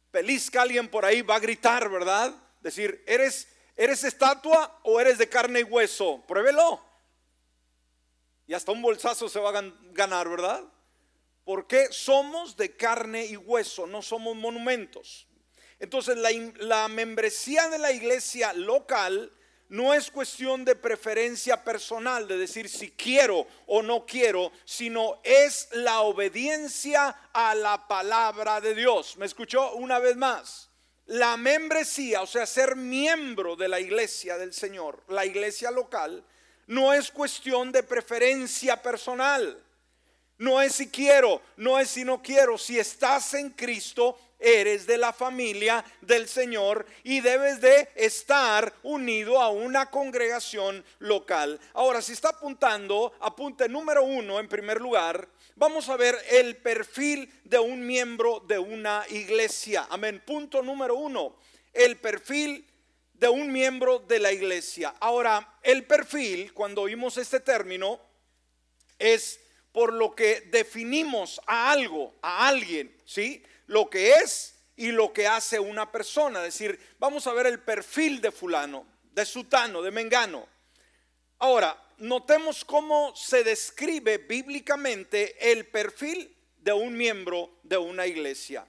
pelizca 0.10 0.60
a 0.60 0.62
alguien 0.62 0.88
por 0.88 1.04
ahí, 1.04 1.22
va 1.22 1.36
a 1.36 1.40
gritar, 1.40 1.90
¿verdad? 1.90 2.34
Decir, 2.62 3.04
¿eres, 3.06 3.50
¿eres 3.76 4.06
estatua 4.06 4.80
o 4.84 5.02
eres 5.02 5.18
de 5.18 5.28
carne 5.28 5.60
y 5.60 5.64
hueso? 5.64 6.24
Pruébelo. 6.30 6.82
Y 8.48 8.54
hasta 8.54 8.72
un 8.72 8.82
bolsazo 8.82 9.28
se 9.28 9.38
va 9.42 9.50
a 9.50 9.64
ganar, 9.92 10.30
¿verdad? 10.30 10.64
Porque 11.44 11.92
somos 11.92 12.56
de 12.56 12.78
carne 12.78 13.26
y 13.26 13.36
hueso, 13.36 13.86
no 13.86 14.02
somos 14.02 14.38
monumentos. 14.38 15.28
Entonces 15.78 16.16
la, 16.16 16.30
la 16.60 16.88
membresía 16.88 17.68
de 17.68 17.80
la 17.80 17.92
iglesia 17.92 18.54
local 18.54 19.30
no 19.74 19.92
es 19.92 20.12
cuestión 20.12 20.64
de 20.64 20.76
preferencia 20.76 21.64
personal, 21.64 22.28
de 22.28 22.38
decir 22.38 22.70
si 22.70 22.92
quiero 22.92 23.48
o 23.66 23.82
no 23.82 24.06
quiero, 24.06 24.52
sino 24.66 25.20
es 25.24 25.68
la 25.72 26.02
obediencia 26.02 27.08
a 27.34 27.56
la 27.56 27.88
palabra 27.88 28.62
de 28.62 28.76
Dios. 28.76 29.18
¿Me 29.18 29.26
escuchó 29.26 29.74
una 29.74 29.98
vez 29.98 30.16
más? 30.16 30.70
La 31.08 31.38
membresía, 31.38 32.22
o 32.22 32.28
sea, 32.28 32.46
ser 32.46 32.76
miembro 32.76 33.56
de 33.56 33.68
la 33.68 33.80
iglesia 33.80 34.38
del 34.38 34.54
Señor, 34.54 35.02
la 35.08 35.26
iglesia 35.26 35.72
local, 35.72 36.24
no 36.68 36.94
es 36.94 37.10
cuestión 37.10 37.72
de 37.72 37.82
preferencia 37.82 38.80
personal. 38.80 39.60
No 40.38 40.62
es 40.62 40.76
si 40.76 40.90
quiero, 40.90 41.42
no 41.58 41.80
es 41.80 41.90
si 41.90 42.06
no 42.06 42.22
quiero. 42.22 42.60
Si 42.60 42.78
estás 42.78 43.34
en 43.34 43.50
Cristo, 43.50 44.20
eres 44.44 44.86
de 44.86 44.98
la 44.98 45.14
familia 45.14 45.84
del 46.02 46.28
Señor 46.28 46.86
y 47.04 47.22
debes 47.22 47.62
de 47.62 47.90
estar 47.96 48.74
unido 48.84 49.42
a 49.42 49.50
una 49.50 49.90
congregación 49.90 50.84
local. 51.00 51.60
Ahora, 51.74 52.02
si 52.02 52.12
está 52.12 52.30
apuntando, 52.30 53.14
apunte 53.22 53.70
número 53.70 54.04
uno 54.04 54.40
en 54.40 54.50
primer 54.50 54.82
lugar, 54.82 55.28
vamos 55.56 55.88
a 55.90 55.98
ver 55.98 56.18
el 56.30 56.58
perfil 56.58 57.32
de 57.46 57.60
un 57.60 57.86
miembro 57.86 58.42
de 58.42 58.60
una 58.60 59.06
iglesia. 59.10 59.88
Amén. 59.90 60.22
Punto 60.26 60.62
número 60.62 60.96
uno, 60.96 61.38
el 61.72 61.98
perfil 61.98 62.68
de 63.14 63.30
un 63.30 63.52
miembro 63.52 64.00
de 64.00 64.20
la 64.20 64.34
iglesia. 64.34 64.94
Ahora, 65.00 65.58
el 65.64 65.86
perfil, 65.86 66.54
cuando 66.54 66.82
oímos 66.82 67.18
este 67.18 67.40
término, 67.40 68.00
es 69.00 69.40
por 69.72 69.92
lo 69.92 70.14
que 70.14 70.42
definimos 70.52 71.42
a 71.48 71.72
algo, 71.72 72.14
a 72.22 72.48
alguien, 72.48 72.96
¿sí? 73.06 73.44
Lo 73.68 73.90
que 73.90 74.14
es 74.14 74.56
y 74.76 74.92
lo 74.92 75.14
que 75.14 75.28
hace 75.28 75.60
una 75.60 75.92
persona. 75.92 76.40
Es 76.40 76.54
decir, 76.54 76.80
vamos 77.00 77.28
a 77.28 77.34
ver 77.34 77.48
el 77.48 77.60
perfil 77.60 78.22
de 78.22 78.32
fulano, 78.32 78.86
de 79.12 79.26
sutano, 79.26 79.82
de 79.82 79.92
mengano. 79.92 80.48
Ahora, 81.40 81.78
notemos 81.98 82.66
cómo 82.66 83.16
se 83.16 83.44
describe 83.44 84.18
bíblicamente 84.18 85.52
el 85.52 85.68
perfil 85.68 86.36
de 86.58 86.74
un 86.74 86.96
miembro 86.96 87.60
de 87.64 87.78
una 87.78 88.08
iglesia. 88.08 88.66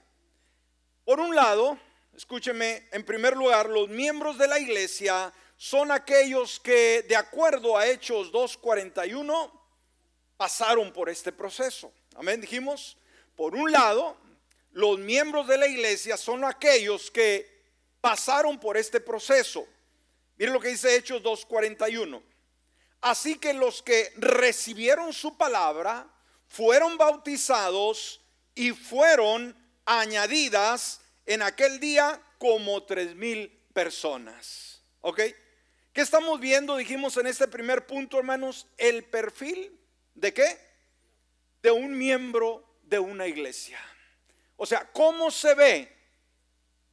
Por 1.03 1.19
un 1.19 1.35
lado, 1.35 1.77
escúcheme, 2.15 2.87
en 2.91 3.03
primer 3.03 3.35
lugar, 3.35 3.69
los 3.69 3.89
miembros 3.89 4.37
de 4.37 4.47
la 4.47 4.59
iglesia 4.59 5.31
son 5.57 5.91
aquellos 5.91 6.59
que, 6.59 7.05
de 7.07 7.15
acuerdo 7.15 7.77
a 7.77 7.87
Hechos 7.87 8.31
2.41, 8.31 9.51
pasaron 10.35 10.91
por 10.91 11.09
este 11.09 11.31
proceso. 11.31 11.91
Amén, 12.15 12.41
dijimos. 12.41 12.97
Por 13.35 13.55
un 13.55 13.71
lado, 13.71 14.17
los 14.75 14.99
miembros 14.99 15.47
de 15.47 15.57
la 15.57 15.67
iglesia 15.67 16.17
son 16.17 16.43
aquellos 16.43 17.09
que 17.09 17.49
pasaron 18.01 18.59
por 18.59 18.75
este 18.75 18.99
proceso. 18.99 19.65
Miren 20.35 20.53
lo 20.53 20.59
que 20.59 20.67
dice 20.67 20.97
Hechos 20.97 21.23
2.41. 21.23 22.21
Así 22.99 23.39
que 23.39 23.53
los 23.53 23.81
que 23.81 24.11
recibieron 24.17 25.13
su 25.13 25.37
palabra 25.37 26.05
fueron 26.49 26.97
bautizados 26.97 28.19
y 28.53 28.71
fueron 28.71 29.55
añadidas 29.85 30.99
en 31.25 31.41
aquel 31.41 31.79
día 31.79 32.21
como 32.37 32.83
tres 32.83 33.15
mil 33.15 33.47
personas. 33.71 34.81
¿Ok? 34.99 35.21
¿Qué 35.93 36.01
estamos 36.01 36.37
viendo? 36.41 36.75
Dijimos 36.75 37.15
en 37.15 37.27
este 37.27 37.47
primer 37.47 37.87
punto, 37.87 38.17
hermanos, 38.17 38.67
el 38.77 39.05
perfil 39.05 39.79
de 40.15 40.33
qué? 40.33 40.59
De 41.61 41.71
un 41.71 41.97
miembro 41.97 42.77
de 42.83 42.99
una 42.99 43.25
iglesia. 43.25 43.79
O 44.57 44.65
sea, 44.65 44.89
¿cómo 44.91 45.31
se 45.31 45.53
ve 45.53 45.95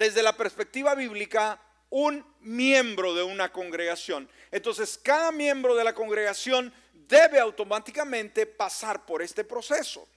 desde 0.02 0.22
la 0.22 0.36
perspectiva 0.36 0.96
bíblica, 0.96 1.60
un 1.88 2.24
miembro 2.40 3.14
de 3.14 3.22
una 3.22 3.52
congregación. 3.52 4.28
Entonces, 4.50 4.98
cada 4.98 5.30
miembro 5.30 5.76
de 5.76 5.84
la 5.84 5.94
congregación 5.94 6.72
debe 6.92 7.38
automáticamente 7.38 8.46
pasar 8.46 9.06
por 9.06 9.22
este 9.22 9.44
proceso. 9.44 10.08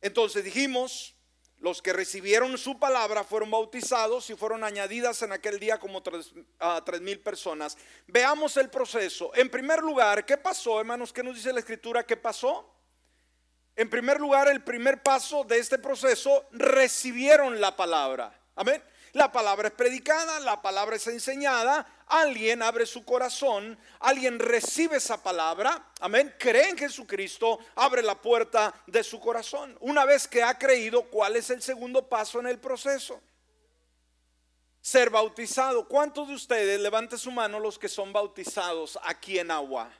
Entonces 0.00 0.44
dijimos, 0.44 1.16
los 1.58 1.82
que 1.82 1.92
recibieron 1.92 2.56
su 2.58 2.78
palabra 2.78 3.24
fueron 3.24 3.50
bautizados 3.50 4.30
y 4.30 4.36
fueron 4.36 4.62
añadidas 4.62 5.20
en 5.22 5.32
aquel 5.32 5.58
día 5.58 5.80
como 5.80 6.02
tres, 6.02 6.32
mil 7.00 7.18
personas. 7.20 7.76
Veamos 8.06 8.56
el 8.56 8.68
proceso. 8.68 9.32
En 9.34 9.50
primer 9.50 9.80
lugar, 9.80 10.24
¿qué 10.24 10.36
pasó, 10.36 10.78
hermanos? 10.78 11.12
¿Qué 11.12 11.24
nos 11.24 11.34
dice 11.34 11.52
la 11.52 11.60
escritura? 11.60 12.04
¿Qué 12.04 12.16
pasó? 12.16 12.75
En 13.76 13.90
primer 13.90 14.18
lugar, 14.18 14.48
el 14.48 14.64
primer 14.64 15.02
paso 15.02 15.44
de 15.44 15.58
este 15.58 15.78
proceso, 15.78 16.46
recibieron 16.50 17.60
la 17.60 17.76
palabra. 17.76 18.32
Amén. 18.54 18.82
La 19.12 19.30
palabra 19.32 19.68
es 19.68 19.74
predicada, 19.74 20.40
la 20.40 20.60
palabra 20.60 20.96
es 20.96 21.06
enseñada, 21.06 21.86
alguien 22.06 22.62
abre 22.62 22.84
su 22.84 23.02
corazón, 23.04 23.78
alguien 24.00 24.38
recibe 24.38 24.98
esa 24.98 25.22
palabra, 25.22 25.90
amén, 26.00 26.34
cree 26.38 26.68
en 26.68 26.76
Jesucristo, 26.76 27.58
abre 27.76 28.02
la 28.02 28.20
puerta 28.20 28.74
de 28.86 29.02
su 29.02 29.18
corazón. 29.18 29.74
Una 29.80 30.04
vez 30.04 30.28
que 30.28 30.42
ha 30.42 30.58
creído, 30.58 31.04
¿cuál 31.04 31.36
es 31.36 31.48
el 31.48 31.62
segundo 31.62 32.06
paso 32.06 32.40
en 32.40 32.46
el 32.46 32.58
proceso? 32.58 33.18
Ser 34.82 35.08
bautizado. 35.08 35.88
¿Cuántos 35.88 36.28
de 36.28 36.34
ustedes, 36.34 36.78
levante 36.78 37.16
su 37.16 37.30
mano 37.30 37.58
los 37.58 37.78
que 37.78 37.88
son 37.88 38.12
bautizados 38.12 38.98
aquí 39.02 39.38
en 39.38 39.50
agua? 39.50 39.90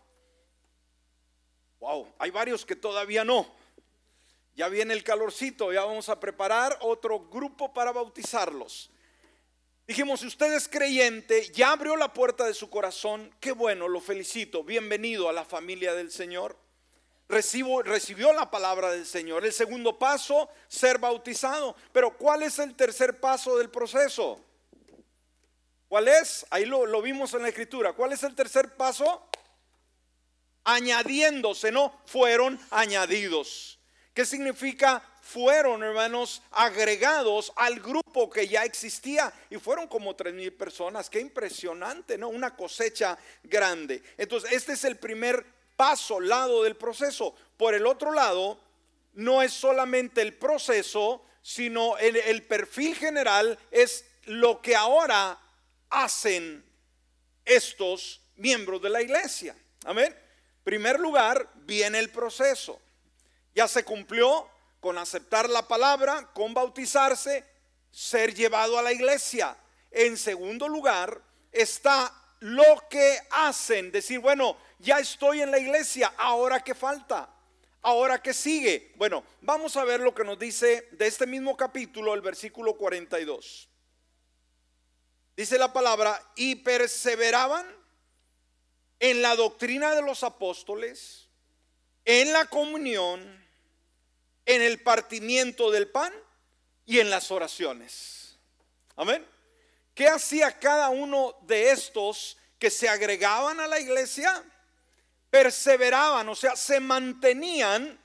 Wow, 1.80 2.14
hay 2.18 2.30
varios 2.30 2.66
que 2.66 2.76
todavía 2.76 3.24
no. 3.24 3.50
Ya 4.56 4.68
viene 4.70 4.94
el 4.94 5.04
calorcito, 5.04 5.70
ya 5.70 5.84
vamos 5.84 6.08
a 6.08 6.18
preparar 6.18 6.78
otro 6.80 7.28
grupo 7.28 7.74
para 7.74 7.92
bautizarlos. 7.92 8.90
Dijimos, 9.86 10.20
si 10.20 10.26
usted 10.26 10.50
es 10.54 10.66
creyente, 10.66 11.52
ya 11.52 11.72
abrió 11.72 11.94
la 11.94 12.14
puerta 12.14 12.46
de 12.46 12.54
su 12.54 12.70
corazón, 12.70 13.30
qué 13.38 13.52
bueno, 13.52 13.86
lo 13.86 14.00
felicito, 14.00 14.64
bienvenido 14.64 15.28
a 15.28 15.34
la 15.34 15.44
familia 15.44 15.92
del 15.92 16.10
Señor. 16.10 16.56
Recibo, 17.28 17.82
recibió 17.82 18.32
la 18.32 18.50
palabra 18.50 18.90
del 18.92 19.04
Señor. 19.04 19.44
El 19.44 19.52
segundo 19.52 19.98
paso, 19.98 20.48
ser 20.68 20.98
bautizado. 20.98 21.76
Pero 21.92 22.16
¿cuál 22.16 22.42
es 22.42 22.58
el 22.58 22.74
tercer 22.74 23.20
paso 23.20 23.58
del 23.58 23.68
proceso? 23.68 24.40
¿Cuál 25.88 26.08
es? 26.08 26.46
Ahí 26.50 26.64
lo, 26.64 26.86
lo 26.86 27.02
vimos 27.02 27.34
en 27.34 27.42
la 27.42 27.48
escritura. 27.48 27.92
¿Cuál 27.92 28.12
es 28.12 28.22
el 28.22 28.34
tercer 28.34 28.74
paso? 28.74 29.28
Añadiéndose, 30.64 31.70
no, 31.72 32.00
fueron 32.06 32.58
añadidos. 32.70 33.75
¿Qué 34.16 34.24
significa 34.24 35.02
fueron, 35.20 35.82
hermanos, 35.82 36.40
agregados 36.52 37.52
al 37.54 37.80
grupo 37.80 38.30
que 38.30 38.48
ya 38.48 38.64
existía 38.64 39.30
y 39.50 39.58
fueron 39.58 39.88
como 39.88 40.16
tres 40.16 40.32
mil 40.32 40.54
personas. 40.54 41.10
Qué 41.10 41.20
impresionante, 41.20 42.16
¿no? 42.16 42.30
Una 42.30 42.56
cosecha 42.56 43.18
grande. 43.42 44.02
Entonces, 44.16 44.52
este 44.52 44.72
es 44.72 44.84
el 44.84 44.96
primer 44.96 45.44
paso, 45.76 46.18
lado 46.18 46.62
del 46.62 46.76
proceso. 46.76 47.34
Por 47.58 47.74
el 47.74 47.86
otro 47.86 48.10
lado, 48.10 48.58
no 49.12 49.42
es 49.42 49.52
solamente 49.52 50.22
el 50.22 50.32
proceso, 50.32 51.22
sino 51.42 51.98
el, 51.98 52.42
perfil 52.44 52.94
general 52.94 53.58
es 53.70 54.06
lo 54.24 54.62
que 54.62 54.74
ahora 54.74 55.38
hacen 55.90 56.64
estos 57.44 58.22
miembros 58.36 58.80
de 58.80 58.88
la 58.88 59.02
iglesia. 59.02 59.54
Amén. 59.84 60.16
Primer 60.64 60.98
lugar, 60.98 61.50
viene 61.66 61.98
el 61.98 62.08
proceso. 62.08 62.80
Ya 63.56 63.66
se 63.66 63.84
cumplió 63.84 64.46
con 64.80 64.98
aceptar 64.98 65.48
la 65.48 65.66
palabra, 65.66 66.30
con 66.34 66.52
bautizarse, 66.52 67.42
ser 67.90 68.34
llevado 68.34 68.78
a 68.78 68.82
la 68.82 68.92
iglesia. 68.92 69.56
En 69.90 70.18
segundo 70.18 70.68
lugar 70.68 71.22
está 71.50 72.12
lo 72.40 72.84
que 72.90 73.18
hacen, 73.30 73.90
decir, 73.90 74.18
bueno, 74.18 74.58
ya 74.78 74.98
estoy 74.98 75.40
en 75.40 75.50
la 75.50 75.58
iglesia, 75.58 76.12
ahora 76.18 76.62
qué 76.62 76.74
falta, 76.74 77.30
ahora 77.80 78.20
qué 78.20 78.34
sigue. 78.34 78.92
Bueno, 78.96 79.24
vamos 79.40 79.74
a 79.78 79.84
ver 79.84 80.00
lo 80.00 80.14
que 80.14 80.22
nos 80.22 80.38
dice 80.38 80.88
de 80.92 81.06
este 81.06 81.26
mismo 81.26 81.56
capítulo, 81.56 82.12
el 82.12 82.20
versículo 82.20 82.76
42. 82.76 83.70
Dice 85.34 85.58
la 85.58 85.72
palabra, 85.72 86.22
y 86.34 86.56
perseveraban 86.56 87.66
en 89.00 89.22
la 89.22 89.34
doctrina 89.34 89.94
de 89.94 90.02
los 90.02 90.24
apóstoles, 90.24 91.30
en 92.04 92.34
la 92.34 92.44
comunión, 92.44 93.45
en 94.46 94.62
el 94.62 94.80
partimiento 94.80 95.70
del 95.70 95.88
pan 95.88 96.12
y 96.86 97.00
en 97.00 97.10
las 97.10 97.30
oraciones. 97.30 98.38
Amén. 98.94 99.26
¿Qué 99.94 100.08
hacía 100.08 100.58
cada 100.58 100.88
uno 100.88 101.34
de 101.42 101.70
estos 101.70 102.38
que 102.58 102.70
se 102.70 102.88
agregaban 102.88 103.60
a 103.60 103.66
la 103.66 103.80
iglesia? 103.80 104.42
Perseveraban, 105.28 106.28
o 106.28 106.34
sea, 106.34 106.54
se 106.54 106.80
mantenían 106.80 107.98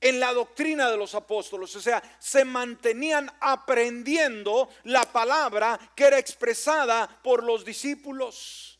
en 0.00 0.20
la 0.20 0.34
doctrina 0.34 0.90
de 0.90 0.98
los 0.98 1.14
apóstoles, 1.14 1.74
o 1.76 1.80
sea, 1.80 2.02
se 2.18 2.44
mantenían 2.44 3.30
aprendiendo 3.40 4.68
la 4.82 5.10
palabra 5.10 5.78
que 5.94 6.04
era 6.04 6.18
expresada 6.18 7.08
por 7.22 7.42
los 7.42 7.64
discípulos 7.64 8.73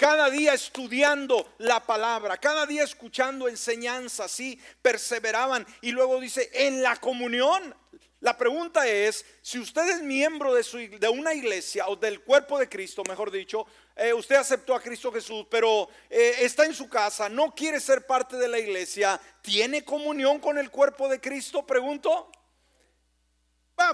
cada 0.00 0.30
día 0.30 0.54
estudiando 0.54 1.46
la 1.58 1.84
palabra, 1.84 2.38
cada 2.38 2.64
día 2.64 2.84
escuchando 2.84 3.48
enseñanzas, 3.48 4.30
sí, 4.30 4.58
perseveraban. 4.80 5.66
Y 5.82 5.92
luego 5.92 6.18
dice, 6.18 6.48
en 6.54 6.82
la 6.82 6.96
comunión. 6.96 7.74
La 8.20 8.38
pregunta 8.38 8.88
es, 8.88 9.26
si 9.42 9.58
usted 9.58 9.86
es 9.90 10.02
miembro 10.02 10.54
de, 10.54 11.08
una 11.10 11.34
iglesia 11.34 11.86
o 11.88 11.96
del 11.96 12.22
cuerpo 12.22 12.58
de 12.58 12.68
Cristo, 12.68 13.02
mejor 13.04 13.30
dicho, 13.30 13.66
eh, 13.94 14.14
usted 14.14 14.36
aceptó 14.36 14.74
a 14.74 14.80
Cristo 14.80 15.12
Jesús, 15.12 15.46
pero 15.50 15.90
eh, 16.08 16.36
está 16.40 16.64
en 16.64 16.74
su 16.74 16.88
casa, 16.88 17.28
no 17.28 17.54
quiere 17.54 17.78
ser 17.78 18.06
parte 18.06 18.36
de 18.36 18.48
la 18.48 18.58
iglesia, 18.58 19.20
¿tiene 19.42 19.84
comunión 19.84 20.38
con 20.38 20.56
el 20.56 20.70
cuerpo 20.70 21.10
de 21.10 21.20
Cristo? 21.20 21.66
Pregunto 21.66 22.30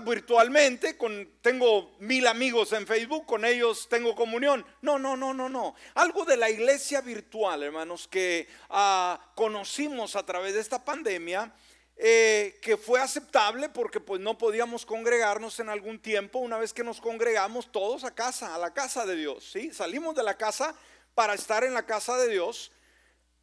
virtualmente, 0.05 0.97
con, 0.97 1.29
tengo 1.41 1.97
mil 1.99 2.27
amigos 2.27 2.73
en 2.73 2.87
Facebook, 2.87 3.27
con 3.27 3.45
ellos 3.45 3.89
tengo 3.89 4.15
comunión. 4.15 4.65
No, 4.83 4.99
no, 4.99 5.17
no, 5.17 5.33
no, 5.33 5.49
no. 5.49 5.75
Algo 5.95 6.25
de 6.25 6.37
la 6.37 6.51
iglesia 6.51 7.01
virtual, 7.01 7.63
hermanos, 7.63 8.09
que 8.09 8.49
ah, 8.71 9.33
conocimos 9.35 10.17
a 10.17 10.25
través 10.25 10.55
de 10.55 10.61
esta 10.61 10.85
pandemia, 10.85 11.53
eh, 11.97 12.59
que 12.61 12.77
fue 12.77 13.01
aceptable 13.01 13.71
porque 13.71 14.01
pues 14.01 14.21
no 14.21 14.37
podíamos 14.37 14.85
congregarnos 14.85 15.59
en 15.61 15.71
algún 15.71 15.99
tiempo, 15.99 16.41
una 16.41 16.59
vez 16.59 16.75
que 16.75 16.85
nos 16.85 17.01
congregamos 17.01 17.73
todos 17.73 18.05
a 18.05 18.15
casa, 18.15 18.55
a 18.55 18.59
la 18.59 18.75
casa 18.75 19.07
de 19.07 19.17
Dios, 19.17 19.51
¿sí? 19.51 19.73
Salimos 19.73 20.15
de 20.15 20.23
la 20.23 20.37
casa 20.37 20.75
para 21.15 21.33
estar 21.33 21.65
en 21.65 21.73
la 21.73 21.87
casa 21.87 22.19
de 22.19 22.29
Dios, 22.29 22.71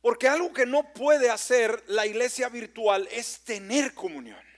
porque 0.01 0.27
algo 0.27 0.53
que 0.53 0.67
no 0.67 0.93
puede 0.93 1.31
hacer 1.31 1.83
la 1.87 2.05
iglesia 2.05 2.49
virtual 2.49 3.07
es 3.11 3.39
tener 3.39 3.95
comunión. 3.95 4.52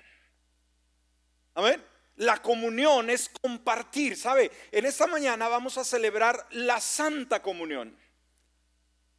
Amén. 1.56 1.82
La 2.18 2.42
comunión 2.42 3.10
es 3.10 3.30
compartir, 3.42 4.18
¿sabe? 4.18 4.52
En 4.72 4.86
esta 4.86 5.08
mañana 5.08 5.48
vamos 5.48 5.78
a 5.78 5.84
celebrar 5.84 6.46
la 6.52 6.80
Santa 6.80 7.42
Comunión, 7.42 7.98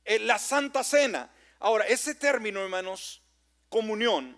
eh, 0.05 0.19
la 0.19 0.39
Santa 0.39 0.85
Cena. 0.85 1.31
Ahora, 1.59 1.87
ese 1.87 2.15
término, 2.15 2.63
hermanos, 2.63 3.23
comunión, 3.71 4.37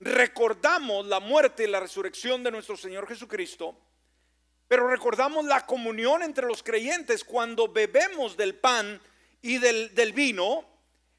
recordamos 0.00 1.06
la 1.06 1.20
muerte 1.20 1.64
y 1.64 1.68
la 1.68 1.80
resurrección 1.80 2.42
de 2.42 2.50
nuestro 2.50 2.76
Señor 2.76 3.06
Jesucristo, 3.06 3.78
pero 4.66 4.88
recordamos 4.88 5.44
la 5.44 5.66
comunión 5.66 6.22
entre 6.22 6.46
los 6.46 6.62
creyentes 6.62 7.22
cuando 7.22 7.68
bebemos 7.68 8.36
del 8.36 8.54
pan 8.54 9.00
y 9.42 9.58
del, 9.58 9.94
del 9.94 10.12
vino, 10.12 10.64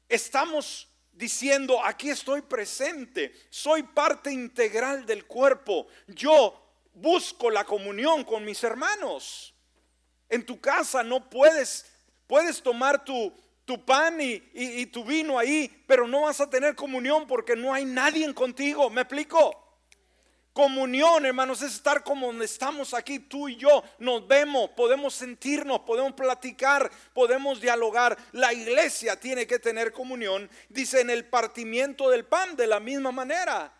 estamos 0.08 0.91
diciendo, 1.12 1.84
aquí 1.84 2.10
estoy 2.10 2.42
presente, 2.42 3.32
soy 3.50 3.82
parte 3.82 4.32
integral 4.32 5.06
del 5.06 5.26
cuerpo, 5.26 5.86
yo 6.08 6.58
busco 6.94 7.50
la 7.50 7.64
comunión 7.64 8.24
con 8.24 8.44
mis 8.44 8.62
hermanos. 8.64 9.54
En 10.28 10.44
tu 10.44 10.60
casa 10.60 11.02
no 11.02 11.28
puedes, 11.28 11.86
puedes 12.26 12.62
tomar 12.62 13.04
tu, 13.04 13.32
tu 13.64 13.84
pan 13.84 14.20
y, 14.20 14.42
y, 14.54 14.86
tu 14.86 15.04
vino 15.04 15.38
ahí, 15.38 15.84
pero 15.86 16.08
no 16.08 16.22
vas 16.22 16.40
a 16.40 16.48
tener 16.48 16.74
comunión 16.74 17.26
porque 17.26 17.54
no 17.54 17.72
hay 17.72 17.84
nadie 17.84 18.32
contigo, 18.34 18.90
¿me 18.90 19.02
explico? 19.02 19.61
Comunión, 20.52 21.24
hermanos, 21.24 21.62
es 21.62 21.74
estar 21.74 22.04
como 22.04 22.26
donde 22.26 22.44
estamos 22.44 22.92
aquí, 22.92 23.18
tú 23.18 23.48
y 23.48 23.56
yo. 23.56 23.82
Nos 23.98 24.26
vemos, 24.28 24.70
podemos 24.70 25.14
sentirnos, 25.14 25.80
podemos 25.80 26.12
platicar, 26.12 26.90
podemos 27.14 27.58
dialogar. 27.58 28.18
La 28.32 28.52
iglesia 28.52 29.18
tiene 29.18 29.46
que 29.46 29.58
tener 29.58 29.92
comunión. 29.92 30.50
Dice 30.68 31.00
en 31.00 31.08
el 31.08 31.24
partimiento 31.24 32.10
del 32.10 32.26
pan 32.26 32.54
de 32.54 32.66
la 32.66 32.80
misma 32.80 33.12
manera. 33.12 33.72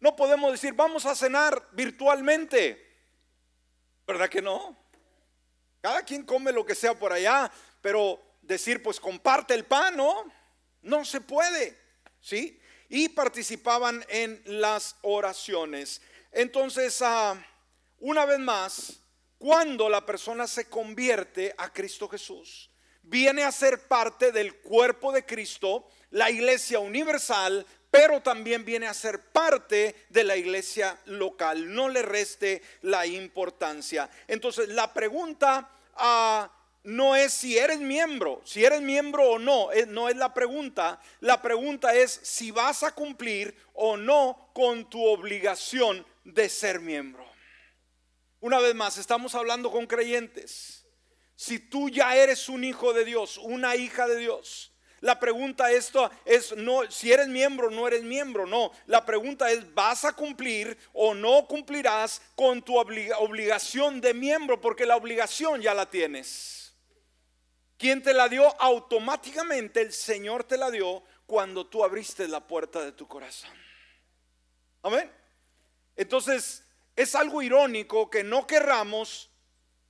No 0.00 0.16
podemos 0.16 0.50
decir, 0.50 0.72
vamos 0.74 1.06
a 1.06 1.14
cenar 1.14 1.68
virtualmente. 1.70 2.84
¿Verdad 4.04 4.28
que 4.28 4.42
no? 4.42 4.76
Cada 5.80 6.02
quien 6.02 6.24
come 6.24 6.50
lo 6.50 6.66
que 6.66 6.74
sea 6.74 6.94
por 6.94 7.12
allá, 7.12 7.52
pero 7.80 8.20
decir, 8.42 8.82
pues 8.82 8.98
comparte 8.98 9.54
el 9.54 9.64
pan, 9.64 9.96
¿no? 9.96 10.24
No 10.82 11.04
se 11.04 11.20
puede. 11.20 11.78
¿Sí? 12.20 12.60
Y 12.92 13.08
participaban 13.08 14.04
en 14.10 14.42
las 14.44 14.96
oraciones. 15.00 16.02
Entonces, 16.30 17.00
ah, 17.00 17.42
una 18.00 18.26
vez 18.26 18.38
más, 18.38 19.00
cuando 19.38 19.88
la 19.88 20.04
persona 20.04 20.46
se 20.46 20.66
convierte 20.66 21.54
a 21.56 21.72
Cristo 21.72 22.06
Jesús, 22.06 22.68
viene 23.02 23.44
a 23.44 23.50
ser 23.50 23.88
parte 23.88 24.30
del 24.30 24.56
cuerpo 24.56 25.10
de 25.10 25.24
Cristo, 25.24 25.88
la 26.10 26.30
iglesia 26.30 26.80
universal, 26.80 27.66
pero 27.90 28.20
también 28.20 28.62
viene 28.62 28.86
a 28.86 28.94
ser 28.94 29.20
parte 29.32 30.04
de 30.10 30.24
la 30.24 30.36
iglesia 30.36 30.98
local. 31.06 31.74
No 31.74 31.88
le 31.88 32.02
reste 32.02 32.60
la 32.82 33.06
importancia. 33.06 34.10
Entonces, 34.28 34.68
la 34.68 34.92
pregunta 34.92 35.70
a 35.94 36.61
no 36.84 37.14
es 37.14 37.32
si 37.32 37.58
eres 37.58 37.78
miembro, 37.78 38.40
si 38.44 38.64
eres 38.64 38.80
miembro 38.80 39.30
o 39.30 39.38
no, 39.38 39.68
no 39.88 40.08
es 40.08 40.16
la 40.16 40.34
pregunta. 40.34 41.00
La 41.20 41.40
pregunta 41.40 41.94
es 41.94 42.20
si 42.22 42.50
vas 42.50 42.82
a 42.82 42.92
cumplir 42.92 43.56
o 43.72 43.96
no 43.96 44.50
con 44.52 44.88
tu 44.90 45.04
obligación 45.04 46.04
de 46.24 46.48
ser 46.48 46.80
miembro. 46.80 47.24
Una 48.40 48.58
vez 48.58 48.74
más, 48.74 48.98
estamos 48.98 49.34
hablando 49.34 49.70
con 49.70 49.86
creyentes. 49.86 50.84
Si 51.36 51.58
tú 51.58 51.88
ya 51.88 52.16
eres 52.16 52.48
un 52.48 52.64
hijo 52.64 52.92
de 52.92 53.04
Dios, 53.04 53.38
una 53.38 53.76
hija 53.76 54.06
de 54.08 54.16
Dios, 54.16 54.72
la 55.02 55.18
pregunta 55.18 55.72
esto 55.72 56.08
es 56.24 56.56
no 56.56 56.88
si 56.88 57.12
eres 57.12 57.26
miembro 57.26 57.70
no 57.70 57.88
eres 57.88 58.04
miembro, 58.04 58.46
no. 58.46 58.70
La 58.86 59.04
pregunta 59.04 59.50
es 59.50 59.74
vas 59.74 60.04
a 60.04 60.12
cumplir 60.12 60.78
o 60.92 61.12
no 61.12 61.44
cumplirás 61.48 62.22
con 62.36 62.62
tu 62.62 62.78
obligación 62.78 64.00
de 64.00 64.14
miembro 64.14 64.60
porque 64.60 64.86
la 64.86 64.96
obligación 64.96 65.60
ya 65.60 65.74
la 65.74 65.90
tienes. 65.90 66.61
¿Quién 67.82 68.00
te 68.00 68.14
la 68.14 68.28
dio? 68.28 68.54
Automáticamente 68.62 69.80
el 69.80 69.92
Señor 69.92 70.44
te 70.44 70.56
la 70.56 70.70
dio 70.70 71.02
cuando 71.26 71.66
tú 71.66 71.82
abriste 71.82 72.28
la 72.28 72.46
puerta 72.46 72.80
de 72.80 72.92
tu 72.92 73.08
corazón. 73.08 73.50
Amén. 74.84 75.10
Entonces, 75.96 76.64
es 76.94 77.16
algo 77.16 77.42
irónico 77.42 78.08
que 78.08 78.22
no 78.22 78.46
querramos 78.46 79.32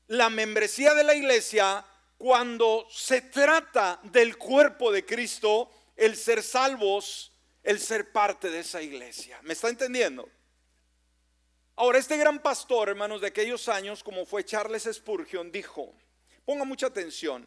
la 0.07 0.31
membresía 0.31 0.95
de 0.95 1.05
la 1.05 1.15
iglesia 1.15 1.85
cuando 2.17 2.87
se 2.91 3.21
trata 3.21 4.01
del 4.05 4.39
cuerpo 4.39 4.91
de 4.91 5.05
Cristo, 5.05 5.71
el 5.95 6.17
ser 6.17 6.43
salvos, 6.43 7.37
el 7.63 7.79
ser 7.79 8.11
parte 8.11 8.49
de 8.49 8.61
esa 8.61 8.81
iglesia. 8.81 9.39
¿Me 9.43 9.53
está 9.53 9.69
entendiendo? 9.69 10.31
Ahora, 11.77 11.99
este 11.99 12.17
gran 12.17 12.39
pastor, 12.39 12.89
hermanos, 12.89 13.21
de 13.21 13.27
aquellos 13.27 13.69
años, 13.69 14.03
como 14.03 14.25
fue 14.25 14.47
Charles 14.47 14.89
Spurgeon, 14.91 15.53
dijo, 15.53 15.95
ponga 16.47 16.65
mucha 16.65 16.87
atención, 16.87 17.47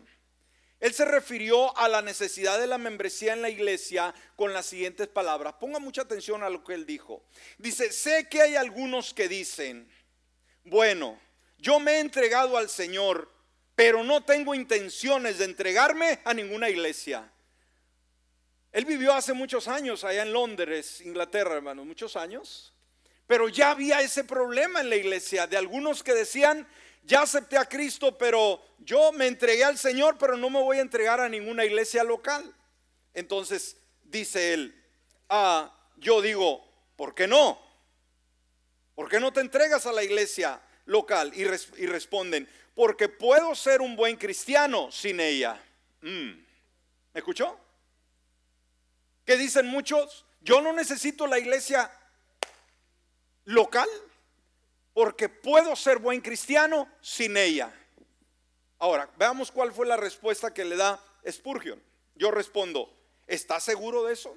él 0.86 0.94
se 0.94 1.04
refirió 1.04 1.76
a 1.80 1.90
la 1.90 2.04
necesidad 2.04 2.60
de 2.60 2.68
la 2.68 2.78
membresía 2.78 3.34
en 3.34 3.42
la 3.42 3.50
iglesia 3.50 4.14
con 4.36 4.54
las 4.54 4.68
siguientes 4.68 5.08
palabras. 5.08 5.56
Ponga 5.60 5.80
mucha 5.80 6.04
atención 6.04 6.44
a 6.44 6.50
lo 6.52 6.64
que 6.64 6.76
él 6.76 6.86
dijo. 6.86 7.24
Dice, 7.58 7.92
sé 7.92 8.30
que 8.30 8.44
hay 8.44 8.56
algunos 8.56 9.12
que 9.12 9.28
dicen, 9.28 9.90
bueno, 10.64 11.20
yo 11.58 11.80
me 11.80 11.94
he 11.94 12.00
entregado 12.02 12.56
al 12.56 12.70
Señor, 12.70 13.32
pero 13.74 14.04
no 14.04 14.24
tengo 14.26 14.54
intenciones 14.54 15.40
de 15.40 15.46
entregarme 15.46 16.20
a 16.24 16.36
ninguna 16.36 16.70
iglesia. 16.70 17.32
Él 18.72 18.86
vivió 18.86 19.12
hace 19.12 19.34
muchos 19.34 19.68
años 19.68 20.04
allá 20.04 20.22
en 20.22 20.34
Londres, 20.34 21.02
Inglaterra, 21.02 21.56
hermanos, 21.56 21.88
muchos 21.88 22.16
años. 22.16 22.76
Pero 23.26 23.50
ya 23.50 23.72
había 23.72 24.02
ese 24.02 24.24
problema 24.24 24.82
en 24.82 24.92
la 24.92 24.98
iglesia 24.98 25.48
de 25.48 25.58
algunos 25.58 26.04
que 26.04 26.14
decían, 26.14 26.68
ya 27.06 27.22
acepté 27.22 27.58
a 27.58 27.66
Cristo, 27.66 28.18
pero 28.18 28.62
yo 28.80 29.12
me 29.12 29.28
entregué 29.28 29.64
al 29.64 29.78
Señor, 29.78 30.18
pero 30.18 30.36
no 30.38 30.50
me 30.50 30.62
voy 30.62 30.78
a 30.78 30.82
entregar 30.82 31.20
a 31.20 31.30
ninguna 31.30 31.64
iglesia 31.64 32.04
local. 32.04 32.54
Entonces 33.14 33.78
dice 34.04 34.54
él, 34.54 34.84
ah, 35.30 35.72
yo 35.98 36.22
digo, 36.22 36.68
¿por 36.96 37.14
qué 37.14 37.28
no? 37.28 37.60
¿Por 38.96 39.10
qué 39.10 39.20
no 39.20 39.32
te 39.32 39.42
entregas 39.42 39.86
a 39.86 39.92
la 39.92 40.04
iglesia 40.04 40.62
local? 40.86 41.32
Y, 41.36 41.46
responden, 41.86 42.50
porque 42.74 43.08
puedo 43.08 43.54
ser 43.56 43.82
un 43.82 43.96
buen 43.96 44.16
cristiano 44.16 44.92
sin 44.92 45.20
ella. 45.20 45.62
Mm. 46.02 46.32
¿Me 47.14 47.20
escuchó? 47.20 47.60
¿Qué 49.26 49.38
dicen 49.38 49.68
muchos? 49.68 50.26
Yo 50.42 50.62
no 50.62 50.74
necesito 50.74 51.28
la 51.28 51.40
iglesia 51.40 51.92
local 53.46 53.90
porque 54.96 55.28
puedo 55.28 55.76
ser 55.76 56.00
buen 56.00 56.22
cristiano 56.22 56.90
sin 57.02 57.36
ella. 57.36 57.70
Ahora, 58.80 59.12
veamos 59.18 59.52
cuál 59.52 59.74
fue 59.74 59.86
la 59.86 59.98
respuesta 59.98 60.54
que 60.54 60.64
le 60.64 60.78
da 60.78 61.04
Spurgeon. 61.30 61.84
Yo 62.16 62.32
respondo, 62.32 62.90
¿estás 63.28 63.66
seguro 63.66 64.06
de 64.06 64.14
eso? 64.14 64.34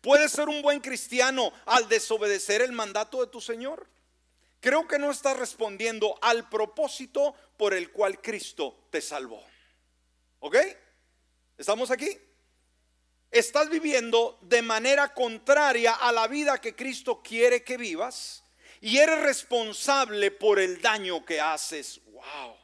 ¿Puedes 0.00 0.32
ser 0.32 0.48
un 0.48 0.62
buen 0.62 0.80
cristiano 0.80 1.52
al 1.66 1.90
desobedecer 1.90 2.62
el 2.62 2.72
mandato 2.72 3.20
de 3.20 3.30
tu 3.30 3.38
Señor? 3.42 3.86
Creo 4.60 4.88
que 4.88 4.98
no 4.98 5.10
estás 5.10 5.36
respondiendo 5.36 6.18
al 6.22 6.48
propósito 6.48 7.34
por 7.58 7.74
el 7.74 7.92
cual 7.92 8.22
Cristo 8.22 8.86
te 8.88 9.02
salvó. 9.02 9.44
¿Ok? 10.40 10.56
¿Estamos 11.58 11.90
aquí? 11.90 12.18
Estás 13.30 13.68
viviendo 13.68 14.38
de 14.40 14.62
manera 14.62 15.12
contraria 15.12 15.92
a 15.92 16.12
la 16.12 16.26
vida 16.28 16.58
que 16.58 16.74
Cristo 16.74 17.22
quiere 17.22 17.62
que 17.62 17.76
vivas 17.76 18.42
y 18.80 18.98
eres 18.98 19.20
responsable 19.20 20.30
por 20.30 20.58
el 20.58 20.80
daño 20.80 21.24
que 21.24 21.40
haces. 21.40 22.00
Wow. 22.06 22.56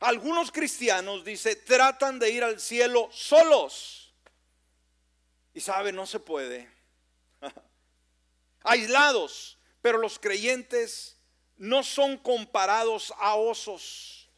Algunos 0.00 0.52
cristianos, 0.52 1.24
dice, 1.24 1.56
tratan 1.56 2.18
de 2.18 2.30
ir 2.30 2.44
al 2.44 2.60
cielo 2.60 3.08
solos. 3.12 4.14
Y 5.54 5.60
sabe, 5.60 5.92
no 5.92 6.06
se 6.06 6.20
puede. 6.20 6.70
Aislados, 8.62 9.58
pero 9.80 9.98
los 9.98 10.18
creyentes 10.18 11.16
no 11.56 11.82
son 11.82 12.18
comparados 12.18 13.14
a 13.18 13.36
osos. 13.36 14.28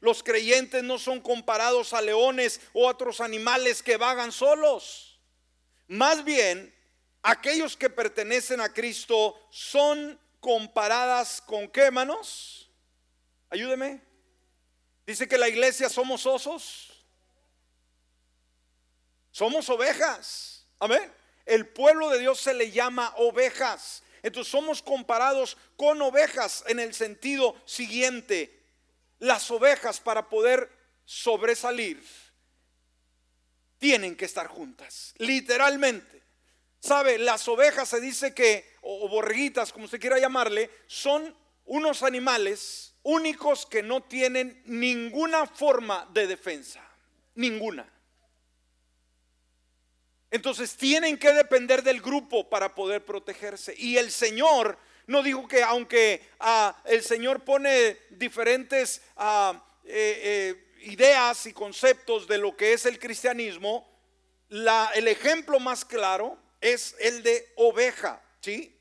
Los 0.00 0.22
creyentes 0.22 0.82
no 0.82 0.98
son 0.98 1.20
comparados 1.20 1.92
a 1.92 2.02
leones 2.02 2.60
o 2.72 2.86
otros 2.86 3.20
animales 3.20 3.82
que 3.82 3.96
vagan 3.96 4.32
solos. 4.32 5.18
Más 5.86 6.24
bien, 6.24 6.74
aquellos 7.22 7.76
que 7.76 7.88
pertenecen 7.88 8.60
a 8.60 8.72
Cristo 8.72 9.38
son 9.50 10.20
comparadas 10.44 11.40
con 11.40 11.68
qué, 11.68 11.90
manos? 11.90 12.70
Ayúdeme. 13.48 14.02
Dice 15.06 15.26
que 15.26 15.38
la 15.38 15.48
iglesia 15.48 15.88
somos 15.88 16.26
osos. 16.26 17.02
Somos 19.30 19.70
ovejas. 19.70 20.66
Amén. 20.78 21.10
El 21.46 21.66
pueblo 21.66 22.10
de 22.10 22.18
Dios 22.18 22.40
se 22.40 22.52
le 22.52 22.70
llama 22.70 23.14
ovejas. 23.16 24.02
Entonces 24.22 24.50
somos 24.50 24.82
comparados 24.82 25.56
con 25.78 26.02
ovejas 26.02 26.62
en 26.66 26.78
el 26.78 26.92
sentido 26.92 27.56
siguiente. 27.64 28.62
Las 29.20 29.50
ovejas 29.50 29.98
para 29.98 30.28
poder 30.28 30.70
sobresalir 31.06 32.04
tienen 33.78 34.14
que 34.14 34.26
estar 34.26 34.46
juntas, 34.48 35.14
literalmente. 35.16 36.13
¿Sabe? 36.84 37.16
Las 37.16 37.48
ovejas 37.48 37.88
se 37.88 37.98
dice 37.98 38.34
que 38.34 38.76
o, 38.82 39.08
borreguitas, 39.08 39.72
como 39.72 39.86
usted 39.86 39.98
quiera 39.98 40.18
llamarle, 40.18 40.68
son 40.86 41.34
unos 41.64 42.02
animales 42.02 42.92
únicos 43.04 43.64
que 43.64 43.82
no 43.82 44.02
tienen 44.02 44.62
ninguna 44.66 45.46
forma 45.46 46.06
de 46.12 46.26
defensa, 46.26 46.86
ninguna. 47.36 47.90
Entonces 50.30 50.76
tienen 50.76 51.16
que 51.16 51.32
depender 51.32 51.82
del 51.82 52.02
grupo 52.02 52.50
para 52.50 52.74
poder 52.74 53.02
protegerse. 53.02 53.74
Y 53.78 53.96
el 53.96 54.10
Señor 54.10 54.78
no 55.06 55.22
dijo 55.22 55.48
que 55.48 55.62
aunque 55.62 56.28
ah, 56.38 56.76
el 56.84 57.02
Señor 57.02 57.44
pone 57.44 57.96
diferentes 58.10 59.00
ah, 59.16 59.58
eh, 59.84 60.20
eh, 60.22 60.82
ideas 60.82 61.46
y 61.46 61.54
conceptos 61.54 62.28
de 62.28 62.36
lo 62.36 62.54
que 62.54 62.74
es 62.74 62.84
el 62.84 62.98
cristianismo, 62.98 63.90
el 64.50 65.08
ejemplo 65.08 65.58
más 65.58 65.82
claro 65.82 66.43
es 66.64 66.96
el 66.98 67.22
de 67.22 67.52
oveja, 67.56 68.22
¿sí? 68.40 68.74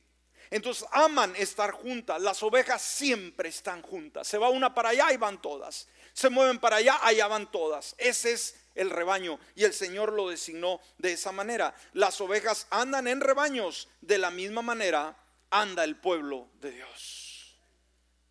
Entonces 0.49 0.87
aman 0.91 1.35
estar 1.35 1.71
juntas. 1.71 2.21
Las 2.21 2.41
ovejas 2.41 2.81
siempre 2.81 3.49
están 3.49 3.81
juntas. 3.81 4.25
Se 4.25 4.37
va 4.37 4.49
una 4.49 4.73
para 4.73 4.89
allá 4.89 5.11
y 5.11 5.17
van 5.17 5.41
todas. 5.41 5.89
Se 6.13 6.29
mueven 6.29 6.59
para 6.59 6.77
allá, 6.77 6.97
allá 7.01 7.27
van 7.27 7.51
todas. 7.51 7.93
Ese 7.97 8.31
es 8.31 8.55
el 8.75 8.89
rebaño 8.89 9.37
y 9.55 9.65
el 9.65 9.73
Señor 9.73 10.13
lo 10.13 10.29
designó 10.29 10.79
de 10.97 11.11
esa 11.11 11.33
manera. 11.33 11.75
Las 11.91 12.21
ovejas 12.21 12.67
andan 12.69 13.07
en 13.09 13.19
rebaños. 13.19 13.89
De 13.99 14.17
la 14.17 14.31
misma 14.31 14.61
manera 14.61 15.17
anda 15.49 15.83
el 15.83 15.97
pueblo 15.97 16.47
de 16.61 16.71
Dios. 16.71 17.59